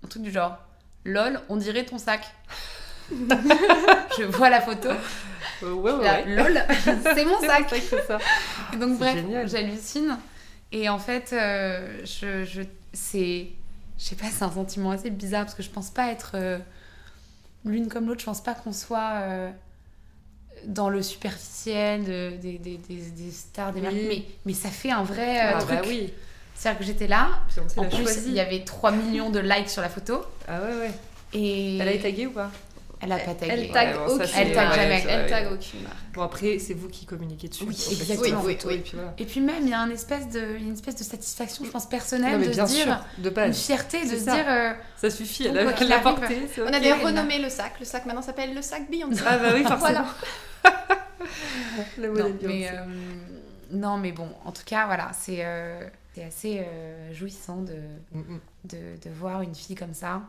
[0.03, 0.57] un truc du genre
[1.05, 2.21] LOL, on dirait ton sac.
[4.17, 4.89] je vois la photo,
[5.61, 6.25] ouais, ouais, là, ouais.
[6.35, 6.61] LOL,
[7.15, 7.73] c'est mon C'est sac.
[8.07, 8.17] ça.
[8.73, 9.15] Et donc bref,
[9.45, 10.17] j'hallucine.
[10.71, 12.61] Et en fait, euh, je, je,
[12.93, 13.47] c'est,
[13.97, 16.59] je sais pas, c'est un sentiment assez bizarre parce que je pense pas être euh,
[17.65, 18.19] l'une comme l'autre.
[18.21, 19.49] Je pense pas qu'on soit euh,
[20.65, 23.85] dans le superficiel de- des, des, des, des stars, des Oui.
[23.85, 23.95] marques.
[24.07, 25.69] Mais, mais ça fait un vrai Ah truc.
[25.75, 26.13] bah oui.
[26.55, 27.29] C'est-à-dire que j'étais là.
[27.77, 28.29] En plus, choisi.
[28.29, 30.21] il y avait 3 millions de likes sur la photo.
[30.47, 30.91] Ah ouais, ouais.
[31.33, 32.51] Et Elle a été taguée ou pas?
[33.01, 33.51] Elle a pas tagué.
[33.51, 35.03] Elle tag Ouais, aucune Elle tag jamais.
[35.07, 35.95] Elle tag aucune marque.
[36.13, 37.63] Bon, après, c'est vous qui communiquez dessus.
[37.65, 38.39] Oui, exactement.
[38.41, 39.13] une Oui, photo, oui, Et puis voilà.
[39.17, 42.33] Et puis même, il y a une espèce de, une espèce satisfaction, je pense, personnelle
[42.39, 42.67] Non, de se dire...
[42.67, 43.57] sûr, de Une base.
[43.59, 44.35] fierté de se ça.
[44.35, 44.45] dire...
[44.49, 46.37] euh, Ça suffit, elle a- elle porté.
[46.59, 46.67] On ok.
[46.73, 47.73] a d'ailleurs elle renommé le sac.
[47.79, 49.21] Le sac maintenant s'appelle le sac Beyoncé.
[49.27, 50.05] Ah bah oui, forcément.
[51.97, 52.69] Le non, modèle mais, Beyoncé.
[52.77, 52.85] euh,
[53.71, 55.81] non, mais bon, en tout cas, voilà, c'est euh,
[56.15, 57.75] c'est assez euh, jouissant de,
[58.13, 58.39] Mm, mm.
[58.65, 60.21] de, de voir une fille comme ça.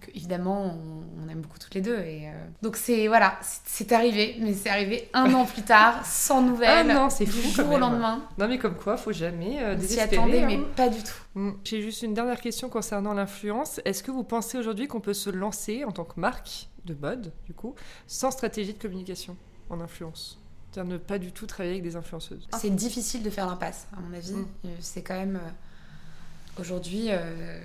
[0.00, 1.98] Que, évidemment, on, on aime beaucoup toutes les deux.
[1.98, 2.32] Et, euh,
[2.62, 6.90] donc, c'est voilà, c'est- arrivé, mais c'est arrivé un an plus tard, sans nouvelles.
[6.90, 8.26] Ah non, c'est du fou jour quand au lendemain.
[8.38, 10.16] Non mais comme quoi, faut jamais euh, On s'y désespérer.
[10.16, 10.46] attendait, hein.
[10.48, 11.14] mais pas du tout.
[11.34, 11.50] Mm.
[11.64, 13.80] J'ai juste une dernière question concernant l'influence.
[13.84, 17.32] Est-ce que vous pensez aujourd'hui qu'on peut se lancer en tant que marque de mode,
[17.46, 17.74] du coup,
[18.06, 19.36] sans stratégie de communication
[19.70, 20.40] en influence?
[20.70, 22.46] C'est-à-dire ne pas du tout travailler avec des influenceuses.
[22.58, 24.32] C'est difficile de faire l'impasse, à mon avis.
[24.32, 24.46] Mm.
[24.66, 25.36] Euh, C'est quand même.
[25.36, 27.60] euh, Aujourd'hui, euh,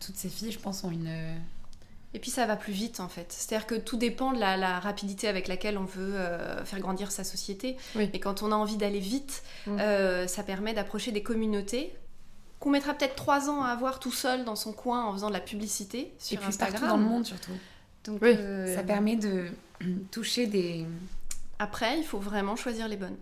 [0.00, 1.10] toutes ces filles, je pense, ont une.
[2.14, 3.26] Et puis ça va plus vite en fait.
[3.32, 7.12] C'est-à-dire que tout dépend de la, la rapidité avec laquelle on veut euh, faire grandir
[7.12, 7.76] sa société.
[7.96, 8.08] Oui.
[8.14, 9.78] Et quand on a envie d'aller vite, Mm.
[9.80, 11.94] euh, ça permet d'approcher des communautés
[12.60, 15.34] qu'on mettra peut-être trois ans à avoir tout seul dans son coin en faisant de
[15.34, 16.72] la publicité Et sur puis Instagram.
[16.80, 17.52] partout dans le monde, surtout.
[18.04, 18.34] Donc, Oui.
[18.36, 19.46] euh, Ça permet de
[20.10, 20.86] toucher des.
[21.58, 23.16] Après, il faut vraiment choisir les bonnes.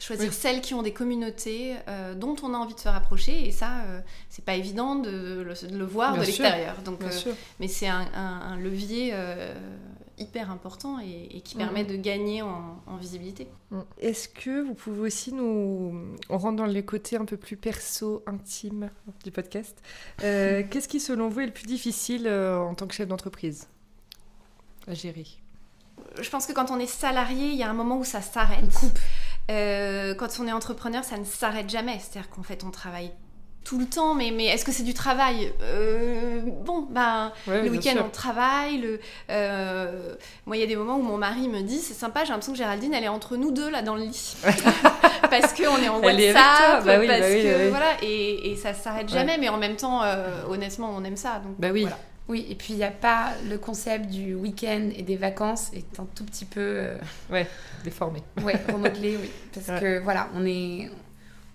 [0.00, 0.34] Choisir Oui.
[0.34, 3.46] celles qui ont des communautés euh, dont on a envie de se rapprocher.
[3.46, 6.76] Et ça, euh, c'est pas évident de le, de le voir Bien de l'extérieur.
[6.82, 9.54] Donc, euh, mais c'est un, un- un levier euh,
[10.16, 11.90] hyper important et, et qui permet Mhm.
[11.90, 13.46] de gagner en, en visibilité.
[13.70, 13.80] Mm.
[13.98, 16.16] Est-ce que vous pouvez aussi nous...
[16.30, 18.90] On rentre dans les côtés un peu plus perso, intime
[19.22, 19.76] du podcast.
[20.24, 23.68] Euh, Qu'est-ce qui, selon vous, est le plus difficile en tant que chef d'entreprise
[24.88, 25.26] à gérer?
[26.20, 28.64] Je pense que quand on est salarié, il y a un moment où ça s'arrête.
[29.50, 31.98] Euh, quand on est entrepreneur, ça ne s'arrête jamais.
[32.00, 33.10] C'est-à-dire qu'en fait, on travaille
[33.62, 35.52] tout le temps, mais, mais est-ce que c'est du travail?
[35.62, 38.78] Euh, Bon, ben, Ouais, le week-end, on travaille.
[38.78, 40.14] Le, euh,
[40.46, 42.52] Moi, il y a des moments où mon mari me dit C'est sympa, j'ai l'impression
[42.52, 44.36] que Géraldine, elle est entre nous deux, là, dans le lit.
[45.30, 47.48] parce qu'on est en Elle WhatsApp, bah oui, parce bah oui, que.
[47.52, 47.68] bah oui.
[47.68, 49.18] Voilà, et, et ça s'arrête Ouais.
[49.18, 51.40] jamais, mais en même temps, euh, honnêtement, on aime ça.
[51.44, 51.82] Donc, Bah oui.
[51.82, 51.98] voilà.
[52.30, 55.98] Oui, et puis il n'y a pas le concept du week-end et des vacances est
[56.00, 57.44] un tout petit peu euh,
[57.84, 58.22] Déformé.
[58.44, 59.30] ouais, remodelé, oui.
[59.52, 59.80] Parce Ouais.
[59.80, 60.88] que voilà, on est,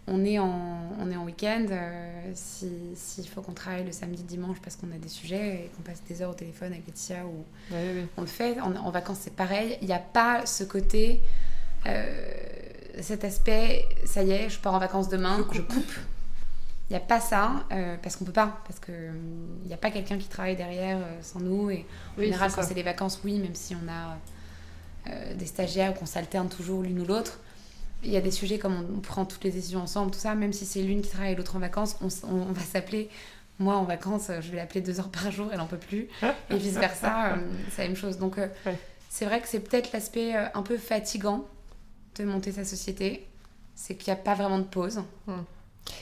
[0.08, 1.66] on est en, on est en week-end.
[1.72, 5.72] euh, si- S'il faut qu'on travaille le samedi, dimanche parce qu'on a des sujets et
[5.78, 8.08] qu'on passe des heures au téléphone avec Laetitia ou Ouais, ouais, ouais.
[8.18, 8.60] on le fait.
[8.60, 9.78] En, en vacances, c'est pareil.
[9.82, 11.22] Il n'y a pas ce côté,
[11.88, 12.06] euh,
[13.02, 15.74] cet aspect, ça y est, je pars en vacances demain, je coupe.
[16.90, 19.12] Il n'y a pas ça, euh, parce qu'on peut pas, parce qu'il
[19.66, 21.72] n'y a pas quelqu'un qui travaille derrière euh, sans nous.
[21.72, 24.18] Et en Oui, général, quand c'est les vacances, oui, même si on a
[25.12, 27.40] euh, des stagiaires ou qu'on s'alterne toujours l'une ou l'autre.
[28.04, 30.36] Il y a des sujets comme on, on prend toutes les décisions ensemble, tout ça,
[30.36, 32.62] même si c'est l'une qui travaille et l'autre en vacances, on, s- on- on va
[32.62, 33.10] s'appeler.
[33.58, 36.08] Moi, en vacances, euh, je vais l'appeler deux heures par jour, elle n'en peut plus.
[36.52, 37.38] Et vice-versa, euh,
[37.72, 38.20] c'est la même chose.
[38.20, 38.78] Donc, euh, Ouais.
[39.10, 41.46] c'est vrai que c'est peut-être l'aspect euh, un peu fatigant
[42.18, 43.26] de monter sa société.
[43.74, 45.02] C'est qu'il n'y a pas vraiment de pause.
[45.26, 45.42] Hmm.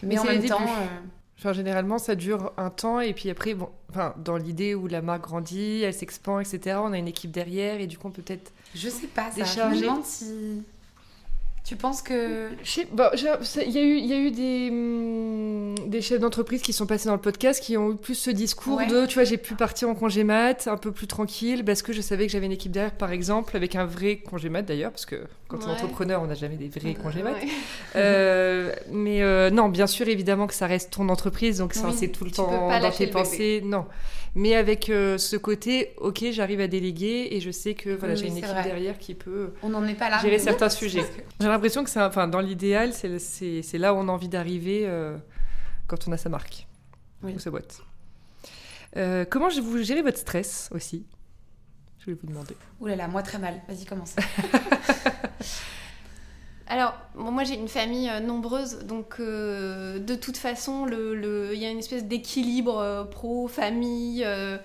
[0.01, 0.71] Mais, Mais en même temps, débuts.
[0.71, 0.99] euh,
[1.39, 5.01] Enfin, généralement, ça dure un temps et puis après, bon, enfin, dans l'idée où la
[5.01, 8.53] marque grandit, elle s'expand, etc., on a une équipe derrière et du coup, peut-être.
[8.73, 9.35] Je sais pas, ça.
[9.35, 9.75] Décharger.
[9.79, 10.63] Je me demande si.
[11.65, 12.49] Tu penses que.
[12.61, 13.05] Je sais- bon,
[13.41, 16.73] ça- Il y a eu, il y a eu des, hum, des chefs d'entreprise qui
[16.73, 18.87] sont passés dans le podcast qui ont eu plus ce discours Ouais.
[18.87, 21.93] de, tu vois, j'ai pu partir en congé mat, un peu plus tranquille, parce que
[21.93, 24.91] je savais que j'avais une équipe derrière, par exemple, avec un vrai congé mat d'ailleurs,
[24.91, 25.71] parce que quand on est Ouais.
[25.71, 27.31] entrepreneur, on n'a jamais des vrais congés mat.
[27.31, 27.47] Ouais.
[27.95, 31.95] Euh, mais euh, non, bien sûr, évidemment que ça reste ton entreprise, donc ça, Oui,
[31.97, 33.61] c'est tout le temps dans tes pensées.
[33.63, 33.85] Non.
[34.35, 38.19] Mais avec euh, ce côté, ok, j'arrive à déléguer et je sais que voilà, Oui,
[38.21, 38.63] j'ai une équipe vrai.
[38.63, 40.19] derrière qui peut On n'en est pas là.
[40.21, 41.05] gérer certains sujets.
[41.39, 45.17] J'ai l'impression que c'est, enfin, dans l'idéal, c'est, là où on a envie d'arriver euh,
[45.87, 46.67] quand on a sa marque
[47.21, 47.33] Oui.
[47.35, 47.81] ou sa boîte.
[48.97, 51.05] Euh, comment vous gérez votre stress aussi?
[51.99, 52.55] Je vais vous demander.
[52.81, 53.61] Ouh là là, moi très mal.
[53.67, 54.15] Vas-y, commence.
[56.67, 61.51] Alors, bon, moi j'ai une famille euh, nombreuse, donc euh, de toute façon, le- le-
[61.53, 64.57] il y a une espèce d'équilibre euh, pro-famille, euh,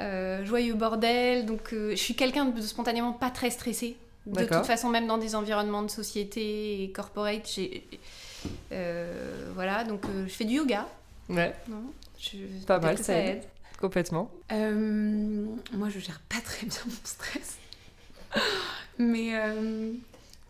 [0.00, 1.46] euh, joyeux bordel.
[1.46, 3.96] Donc, euh, je suis quelqu'un de spontanément pas très stressé.
[4.26, 7.84] De toute façon, même dans des environnements de société et corporate, j'ai.
[8.72, 10.88] euh, voilà, donc euh, je fais du yoga.
[11.28, 11.82] Ouais, Non
[12.18, 13.44] Je- Pas mal, que ça aide.
[13.80, 14.30] complètement.
[14.50, 17.58] Euh, moi, je gère pas très bien mon stress.
[18.98, 19.92] Mais, euh,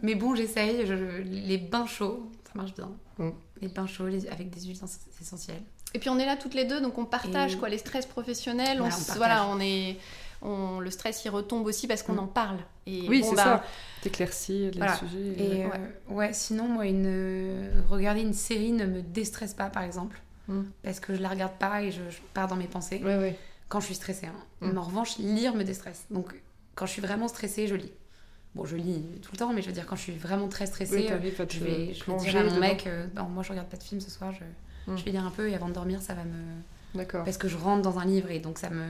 [0.05, 0.87] mais bon, j'essaye.
[0.87, 2.91] Je- les bains chauds, ça marche bien.
[3.19, 3.31] Mm.
[3.61, 5.63] Les bains chauds les- avec des huiles ess- essentielles.
[5.95, 8.05] Et puis on est là toutes les deux, donc on partage Et- quoi, les stress
[8.07, 8.79] professionnels.
[8.79, 9.17] Voilà, on, on
[9.57, 9.97] voilà, est,
[10.43, 12.19] on, le stress il retombe aussi parce qu'on Mm.
[12.21, 12.59] en parle.
[12.87, 13.65] Et Oui, bon, c'est bah, ça.
[14.03, 14.97] T'éclaircis les Voilà.
[14.97, 15.35] sujets.
[15.39, 15.69] Et euh,
[16.11, 16.33] euh, ouais.
[16.33, 20.21] sinon, moi, une, regarder une série ne me déstresse pas, par exemple.
[20.49, 20.63] Mm.
[20.83, 23.01] Parce que je la regarde pas et je, je pars dans mes pensées.
[23.03, 23.39] Ouais, ouais.
[23.69, 24.27] Quand je suis stressée.
[24.27, 24.35] hein.
[24.61, 24.71] Mm.
[24.73, 26.05] Mais en revanche, lire me déstresse.
[26.11, 26.35] Donc,
[26.75, 27.93] quand je suis vraiment stressée, je lis.
[28.55, 30.67] Bon, je lis tout le temps, mais je veux dire, quand je suis vraiment très
[30.67, 31.17] stressée, Oui, euh,
[31.51, 33.83] je vais, je vais dire à mon mec, euh, non, moi je regarde pas de
[33.83, 34.45] film ce soir, je,
[34.87, 34.97] Mm.
[34.99, 36.61] je vais lire un peu et avant de dormir, ça va me.
[36.95, 37.25] D'accord.
[37.25, 38.85] Parce que je rentre dans un livre et donc ça me.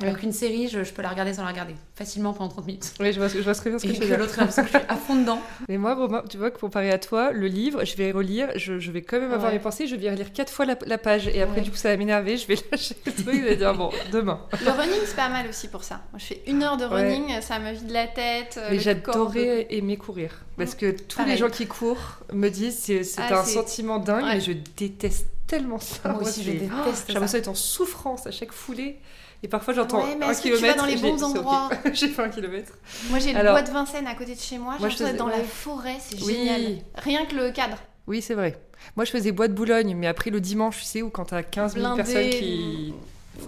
[0.00, 2.94] Alors qu'une série, je, je peux la regarder sans la regarder, facilement pendant 30 minutes.
[3.00, 4.16] Oui, je vois, je vois très bien ce que tu veux dire.
[4.16, 5.40] l'autre a l'impression que je suis à fond dedans.
[5.68, 8.78] Mais moi, Romain, tu vois que comparé à toi, le livre, je vais relire, je,
[8.78, 9.56] je vais quand même avoir Ouais.
[9.56, 11.62] mes pensées, je vais relire quatre fois la, la page et après, Ouais.
[11.62, 14.40] du coup, ça va m'énerver, je vais lâcher le truc, je vais dire bon, demain.
[14.64, 15.96] Le running, c'est pas mal aussi pour ça.
[16.12, 18.54] Moi, je fais une heure de running, ça me vide la tête.
[18.56, 21.32] euh, Mais j'adorais aimer courir parce que tous Pareil.
[21.32, 24.34] les gens qui courent me disent c'est c'est Ah, un sentiment dingue, Ouais.
[24.34, 26.10] mais je déteste tellement ça.
[26.10, 27.12] Moi aussi, je déteste J'ai ça.
[27.14, 28.98] l'impression d'être en souffrance à chaque foulée.
[29.42, 30.78] Et parfois, j'entends Ouais, mais un est-ce que tu vas kilomètre.
[30.78, 32.72] dans les bons endroits J'ai fait un kilomètre.
[33.08, 34.76] Moi, j'ai le bois de Vincennes à côté de chez moi.
[34.80, 36.34] Moi, je d'être dans faisais- la forêt, c'est Oui.
[36.34, 36.76] génial.
[36.96, 37.76] Rien que le cadre.
[38.08, 38.60] Oui, c'est vrai.
[38.96, 41.42] Moi, je faisais bois de Boulogne, mais après le dimanche, tu sais, où quand t'as
[41.44, 42.02] 15 000 Blindé.
[42.02, 42.94] personnes qui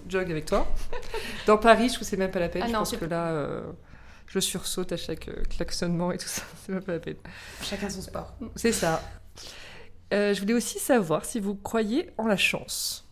[0.08, 0.66] joguent avec toi.
[1.46, 2.62] Dans Paris, je trouve que c'est même pas la peine.
[2.64, 3.62] Ah je non, pense que là, euh,
[4.26, 6.42] je sursaute à chaque euh, klaxonnement et tout ça.
[6.66, 7.16] C'est même pas la peine.
[7.62, 8.32] Chacun son sport.
[8.54, 9.02] C'est ça.
[10.12, 13.08] Euh, je voulais aussi savoir si vous croyez en la chance.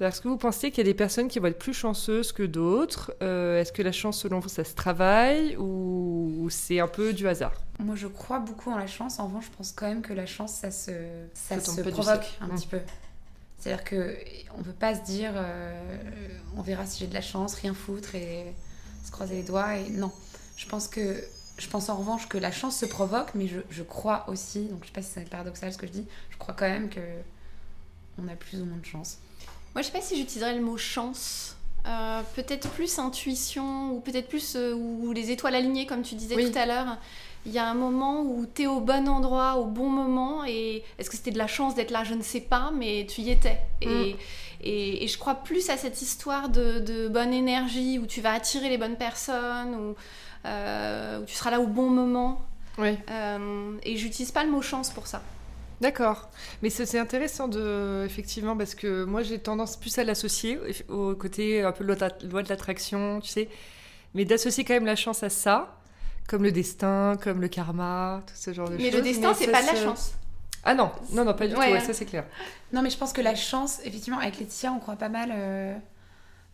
[0.00, 2.44] Est-ce que vous pensez qu'il y a des personnes qui vont être plus chanceuses que
[2.44, 3.12] d'autres?
[3.20, 7.12] Euh, Est-ce que la chance, selon vous, ça se travaille ou, ou c'est un peu
[7.12, 7.52] du hasard?
[7.80, 9.18] Moi, je crois beaucoup en la chance.
[9.18, 10.92] En revanche, je pense quand même que la chance, ça se,
[11.34, 12.80] ça se provoque un petit peu.
[13.58, 14.16] C'est-à-dire que
[14.56, 15.98] on peut pas se dire, euh,
[16.56, 18.54] on verra si j'ai de la chance, rien foutre et
[19.04, 19.76] se croiser les doigts.
[19.78, 20.12] Et non,
[20.56, 21.16] je pense que,
[21.58, 24.66] je pense en revanche que la chance se provoque, mais je, je crois aussi.
[24.66, 26.06] Donc, je sais pas si c'est paradoxal ce que je dis.
[26.30, 27.00] Je crois quand même que
[28.22, 29.18] on a plus ou moins de chance.
[29.74, 31.56] Moi, je sais pas si j'utiliserais le mot chance.
[31.86, 36.34] Euh, peut-être plus intuition ou peut-être plus euh, ou les étoiles alignées comme tu disais
[36.34, 36.50] Oui.
[36.50, 36.98] tout à l'heure.
[37.46, 40.82] Il y a un moment où tu es au bon endroit, au bon moment et
[40.98, 42.04] est-ce que c'était de la chance d'être là?
[42.04, 43.58] Je ne sais pas, mais tu y étais.
[43.80, 44.16] Et,
[44.60, 48.32] et, et je crois plus à cette histoire de, de bonne énergie où tu vas
[48.32, 49.94] attirer les bonnes personnes, où,
[50.46, 52.42] euh, où tu seras là au bon moment.
[52.76, 52.98] Oui.
[53.84, 55.22] Et j'utilise pas le mot chance pour ça.
[55.80, 56.28] D'accord.
[56.62, 60.58] Mais c'est intéressant de effectivement parce que moi j'ai tendance plus à l'associer
[60.88, 63.48] au côté un peu loi de loi de l'attraction, tu sais,
[64.14, 65.76] mais d'associer quand même la chance à ça,
[66.28, 68.94] comme le destin, comme le karma, tout ce genre de Mais choses.
[68.94, 70.12] le destin, c'est pas de la chance.
[70.64, 71.66] Ah non, non, non, pas du Ouais.
[71.68, 71.72] tout.
[71.74, 72.24] ouais, ça c'est clair.
[72.72, 75.74] Non, mais je pense que la chance, effectivement, avec Laetitia, on croit pas mal euh,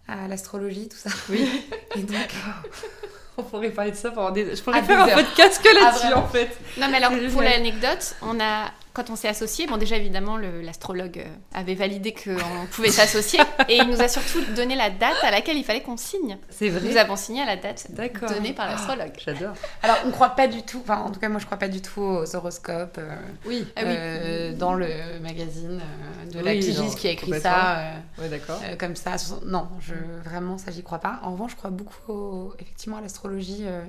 [0.07, 1.09] à l'astrologie, tout ça.
[1.31, 1.49] Oui.
[1.97, 2.17] Et donc,
[3.37, 4.55] On pourrait parler de ça pendant des.
[4.55, 6.57] Je pourrais À faire un podcast que Ah, là-dessus en fait.
[6.79, 11.19] Non, mais alors, pour l'anecdote, on a, quand on s'est associés, bon, déjà évidemment, l'astrologue
[11.19, 15.31] euh, avait validé qu'on pouvait s'associer et il nous a surtout donné la date à
[15.31, 16.39] laquelle il fallait qu'on signe.
[16.49, 16.97] C'est Nous vrai.
[16.97, 19.13] avons signé à la date donnée par l'astrologue.
[19.23, 19.55] J'adore.
[19.83, 21.83] alors on croit pas du tout, enfin en tout cas moi je crois pas du
[21.83, 22.99] tout aux horoscopes.
[22.99, 23.15] euh,
[23.47, 23.67] Oui.
[23.77, 23.93] Ah oui.
[23.95, 24.87] euh, dans le
[25.21, 27.93] magazine euh, de la Oui, pigiste non, qui a écrit ça euh,
[28.23, 28.61] Ouais, d'accord.
[28.65, 29.17] euh, comme ça.
[29.45, 29.95] Non, je,
[30.29, 31.19] vraiment ça j'y crois pas.
[31.25, 33.83] En revanche, je crois beaucoup au- effectivement à l'astrologie euh,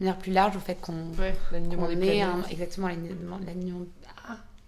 [0.00, 1.34] de manière plus large, au fait qu'on Ouais.
[1.96, 3.38] Des est un- exactement l'alignement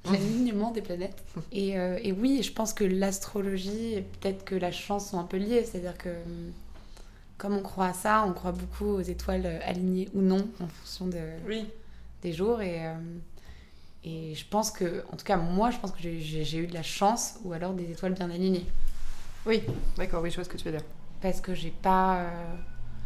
[0.05, 1.24] l'alignement- l'alignement des planètes.
[1.52, 5.24] Et, euh, et, oui, je pense que l'astrologie et peut-être que la chance sont un
[5.24, 5.64] peu liées.
[5.64, 6.11] C'est-à-dire que
[7.38, 11.07] comme on croit à ça, on croit beaucoup aux étoiles alignées ou non en fonction
[11.07, 11.66] de, oui.
[12.22, 12.62] des jours.
[12.62, 12.94] Et, euh,
[14.05, 16.82] et je pense que, en tout cas, moi, je pense que j'ai eu de la
[16.82, 18.66] chance ou alors des étoiles bien alignées.
[19.46, 19.62] Oui,
[19.96, 20.84] d'accord, oui, je vois ce que tu veux dire.
[21.20, 22.18] Parce que j'ai pas.
[22.18, 22.55] Euh,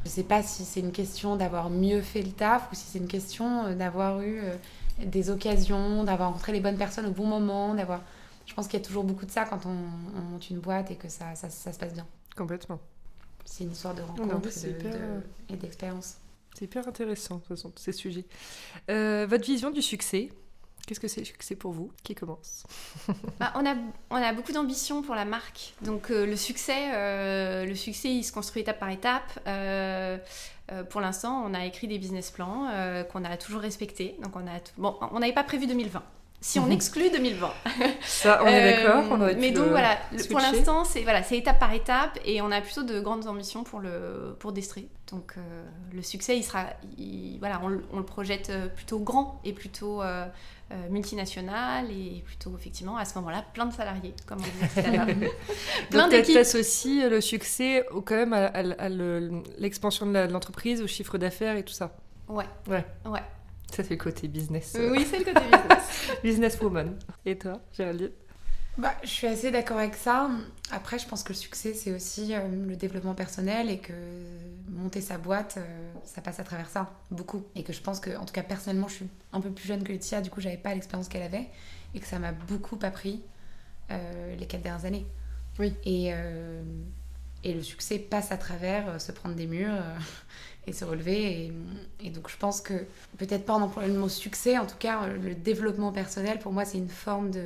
[0.04, 2.98] je sais pas si c'est une question d'avoir mieux fait le taf ou si c'est
[2.98, 4.40] une question euh, d'avoir eu
[5.04, 8.02] des occasions, d'avoir rencontré les bonnes personnes au bon moment, d'avoir.
[8.46, 9.74] Je pense qu'il y a toujours beaucoup de ça quand on,
[10.20, 12.06] monte une boîte et que ça, ça, ça se passe bien.
[12.34, 12.80] Complètement.
[13.44, 14.48] C'est une histoire de rencontre
[15.48, 16.16] et d'expérience.
[16.54, 18.24] C'est hyper intéressant, de toute façon, ces sujets.
[18.90, 20.30] Euh, votre vision du succès
[20.88, 22.64] Qu'est-ce que c'est le succès pour vous Qui commence
[23.38, 23.74] bah, on, a,
[24.08, 25.74] on a beaucoup d'ambition pour la marque.
[25.82, 29.38] Donc euh, le succès, euh, le succès, il se construit étape par étape.
[30.88, 32.70] pour l'instant, on a écrit des business plans
[33.12, 34.16] qu'on a toujours respectés.
[34.22, 36.02] Donc on a bon, on n'avait pas prévu 2020
[36.40, 36.72] si on mhm.
[36.72, 37.52] exclut 2020.
[38.02, 39.18] Ça, on est d'accord.
[39.38, 39.98] mais donc voilà,
[40.30, 43.64] pour l'instant, c'est voilà, c'est étape par étape et on a plutôt de grandes ambitions
[43.64, 44.88] pour le pour Destry.
[45.10, 46.66] Donc euh, le succès, il sera,
[47.38, 50.26] voilà, on, le projette euh, plutôt grand et plutôt euh,
[50.90, 54.92] multinational et plutôt effectivement à ce moment-là plein de salariés, comme on disait tout à
[54.92, 55.06] l'heure.
[55.90, 56.36] plein d'équipes.
[56.36, 58.88] le succès au, quand même à,
[59.58, 61.96] l'expansion de l'entreprise, au chiffre d'affaires et tout ça.
[62.28, 62.44] Ouais.
[62.68, 62.84] Ouais.
[63.06, 63.22] Ouais.
[63.74, 64.76] Ça, c'est le côté business.
[64.78, 66.12] Oui, c'est le côté business.
[66.22, 66.98] Businesswoman.
[67.24, 68.10] Et toi, Géraldine?
[68.78, 70.30] Bah, je suis assez d'accord avec ça.
[70.70, 73.92] Après, je pense que le succès, c'est aussi euh, le développement personnel et que
[74.68, 77.44] monter sa boîte, euh, ça passe à travers ça, beaucoup.
[77.56, 79.82] Et que je pense que, en tout cas, personnellement, je suis un peu plus jeune
[79.82, 81.48] que Laetitia, du coup, j'avais pas l'expérience qu'elle avait
[81.92, 83.20] et que ça m'a beaucoup appris
[83.90, 85.06] euh, les quatre dernières années.
[85.58, 85.74] Oui.
[85.84, 86.12] Et,
[87.42, 89.74] et le succès passe à travers se prendre des murs
[90.68, 91.52] et se relever.
[92.00, 92.74] Et, donc je pense que,
[93.16, 96.64] peut-être pas en employant le mot succès, en tout cas le développement personnel, pour moi,
[96.64, 97.42] c'est une forme de,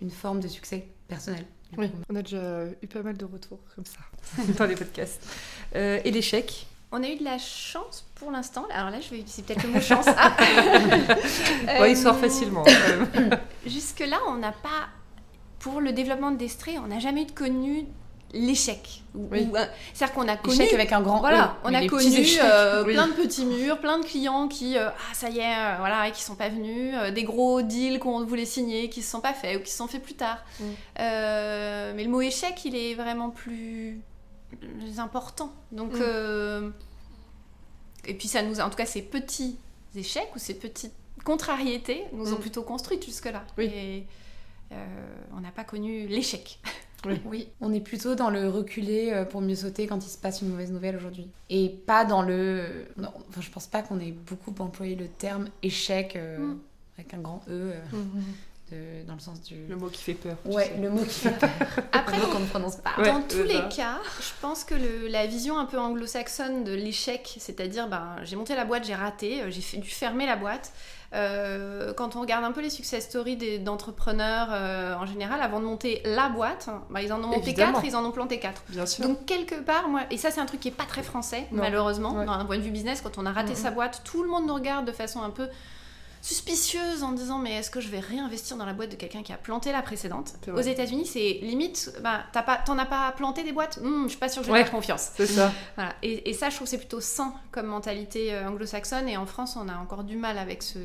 [0.00, 1.44] une forme de succès personnel.
[1.76, 3.98] Oui, on a déjà eu pas mal de retours comme ça
[4.58, 5.26] dans les podcasts.
[5.74, 6.66] Euh, et l'échec?
[6.92, 8.66] On a eu de la chance pour l'instant.
[8.72, 10.06] Alors là, je vais utiliser peut-être le mot chance.
[10.16, 10.36] Ah.
[11.88, 12.64] il sort facilement.
[13.66, 14.88] Jusque-là, on n'a pas,
[15.58, 17.86] pour le développement de Destré, on n'a jamais eu de connu
[18.32, 19.02] l'échec.
[19.94, 20.62] C'est-à-dire qu'on a connu.
[20.62, 24.48] avec un grand Voilà, on a connu euh, plein de petits murs, plein de clients
[24.48, 27.98] qui, euh, ah ça y est, euh, voilà, qui sont pas venus, des gros deals
[27.98, 30.38] qu'on voulait signer qui se sont pas faits ou qui se sont faits plus tard.
[30.60, 30.64] Mm.
[30.98, 34.00] mais le mot échec, il est vraiment plus,
[34.98, 35.52] important.
[35.72, 36.72] Donc, mm.
[38.06, 39.58] et puis ça nous, a, en tout cas, ces petits
[39.94, 42.40] échecs ou ces petites contrariétés nous ont mm.
[42.40, 43.44] plutôt construites jusque-là.
[43.58, 44.04] Et
[45.34, 46.58] on n'a pas connu l'échec.
[47.24, 47.48] Oui.
[47.60, 50.48] On est plutôt dans le reculer euh, pour mieux sauter quand il se passe une
[50.48, 51.28] mauvaise nouvelle aujourd'hui.
[51.50, 52.86] Et pas dans le.
[52.96, 56.58] Non, enfin, je pense pas qu'on ait beaucoup employé le terme échec euh, mm.
[56.98, 57.72] avec un grand E.
[58.72, 59.06] Euh, mm-hmm.
[59.06, 59.66] dans le sens du.
[59.68, 60.36] Le mot qui fait peur.
[60.46, 61.50] Ouais, le mot qui fait peur.
[61.92, 62.94] Après, qu'on ne prononce pas.
[63.04, 67.36] dans tous les cas, je pense que le, la vision un peu anglo-saxonne de l'échec,
[67.38, 70.72] c'est-à-dire, ben, j'ai monté la boîte, j'ai raté, j'ai dû fermer la boîte.
[71.14, 75.64] Euh, quand on regarde un peu les success stories d'entrepreneurs euh, en général, avant de
[75.64, 78.62] monter la boîte, bah, ils en ont monté 4, ils en ont planté 4.
[78.68, 79.06] Bien sûr.
[79.06, 82.24] Donc quelque part, moi, et ça c'est un truc qui est pas très français, malheureusement,
[82.24, 84.54] d'un point de vue business, quand on a raté sa boîte, tout le monde nous
[84.54, 85.48] regarde de façon un peu
[86.26, 89.32] suspicieuse en disant mais est-ce que je vais réinvestir dans la boîte de quelqu'un qui
[89.32, 92.24] a planté la précédente Aux États-Unis, c'est limite, bah,
[92.64, 94.72] t'en as pas planté des boîtes hmm, Je suis pas sûre que je vais faire
[94.72, 95.10] confiance.
[95.14, 95.52] C'est ça.
[95.76, 95.94] Voilà.
[96.02, 99.08] Et, ça, je trouve c'est plutôt sain comme mentalité euh, anglo-saxonne.
[99.08, 100.78] Et en France, on a encore du mal avec ce,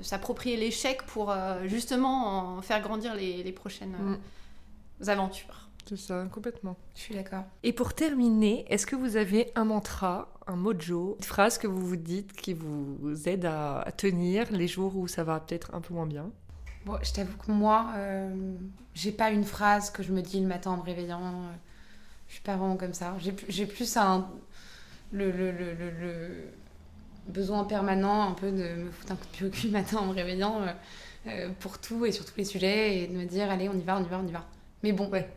[0.00, 4.18] s'approprier l'échec pour euh, justement en faire grandir les, prochaines mm.
[5.02, 5.70] euh, aventures.
[5.86, 6.76] C'est ça, complètement.
[6.94, 7.44] Je suis d'accord.
[7.62, 11.84] Et pour terminer, est-ce que vous avez un mantra, un mojo, une phrase que vous
[11.84, 15.94] vous dites qui vous aide à, tenir les jours où ça va peut-être un peu
[15.94, 16.30] moins bien?
[16.84, 18.34] Bon, je t'avoue que moi, euh,
[18.94, 21.22] j'ai pas une phrase que je me dis le matin en me réveillant.
[21.22, 21.52] Euh,
[22.28, 23.14] je suis pas vraiment comme ça.
[23.48, 24.28] J'ai plus un.
[25.12, 26.44] Le, le, le, le,
[27.26, 29.98] besoin permanent un peu de me foutre un coup de pied au cul le matin
[29.98, 30.72] en me réveillant euh,
[31.28, 33.82] euh, pour tout et sur tous les sujets et de me dire allez, on y
[33.82, 34.46] va, on y va, on y va.
[34.82, 35.28] Mais bon, ouais.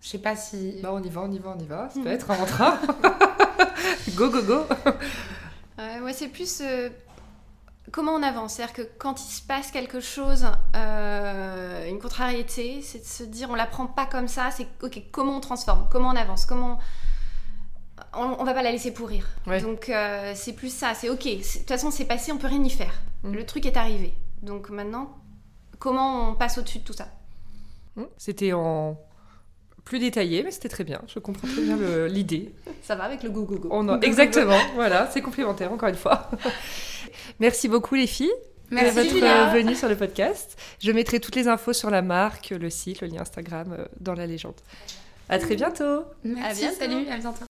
[0.00, 0.80] Je sais pas si.
[0.82, 1.90] Bah, on y va, on y va, on y va.
[1.90, 2.78] Ça peut être un mantra.
[4.14, 4.64] go, go, go.
[5.78, 6.88] ouais, c'est plus euh,
[7.90, 8.54] comment on avance?
[8.54, 10.46] C'est-à-dire que quand il se passe quelque chose,
[10.76, 14.50] euh, une contrariété, c'est de se dire on la prend pas comme ça.
[14.50, 15.86] C'est ok, comment on transforme?
[15.90, 16.46] Comment on avance?
[16.46, 16.78] Comment
[18.14, 19.28] on, on va pas la laisser pourrir.
[19.62, 20.94] Donc euh, c'est plus ça.
[20.94, 21.24] C'est ok.
[21.24, 23.00] De toute façon, c'est passé, on peut rien y faire.
[23.22, 23.32] Mm.
[23.32, 24.14] Le truc est arrivé.
[24.42, 25.16] Donc maintenant,
[25.78, 27.08] comment on passe au-dessus de tout ça?
[27.96, 28.04] Mm.
[28.16, 28.98] C'était en
[29.90, 31.02] plus détaillé, mais c'était très bien.
[31.12, 31.76] Je comprends très bien
[32.06, 32.54] l'idée.
[32.80, 33.68] Ça va avec le go go go.
[33.72, 36.30] On Exactement, voilà, c'est complémentaire encore une fois.
[37.40, 38.32] Merci beaucoup les filles.
[38.70, 40.56] Merci votre venue sur le podcast.
[40.80, 44.28] Je mettrai toutes les infos sur la marque, le site, le lien Instagram dans la
[44.28, 44.54] légende.
[45.28, 46.04] À très bientôt.
[46.22, 47.49] Merci, salut, à bientôt.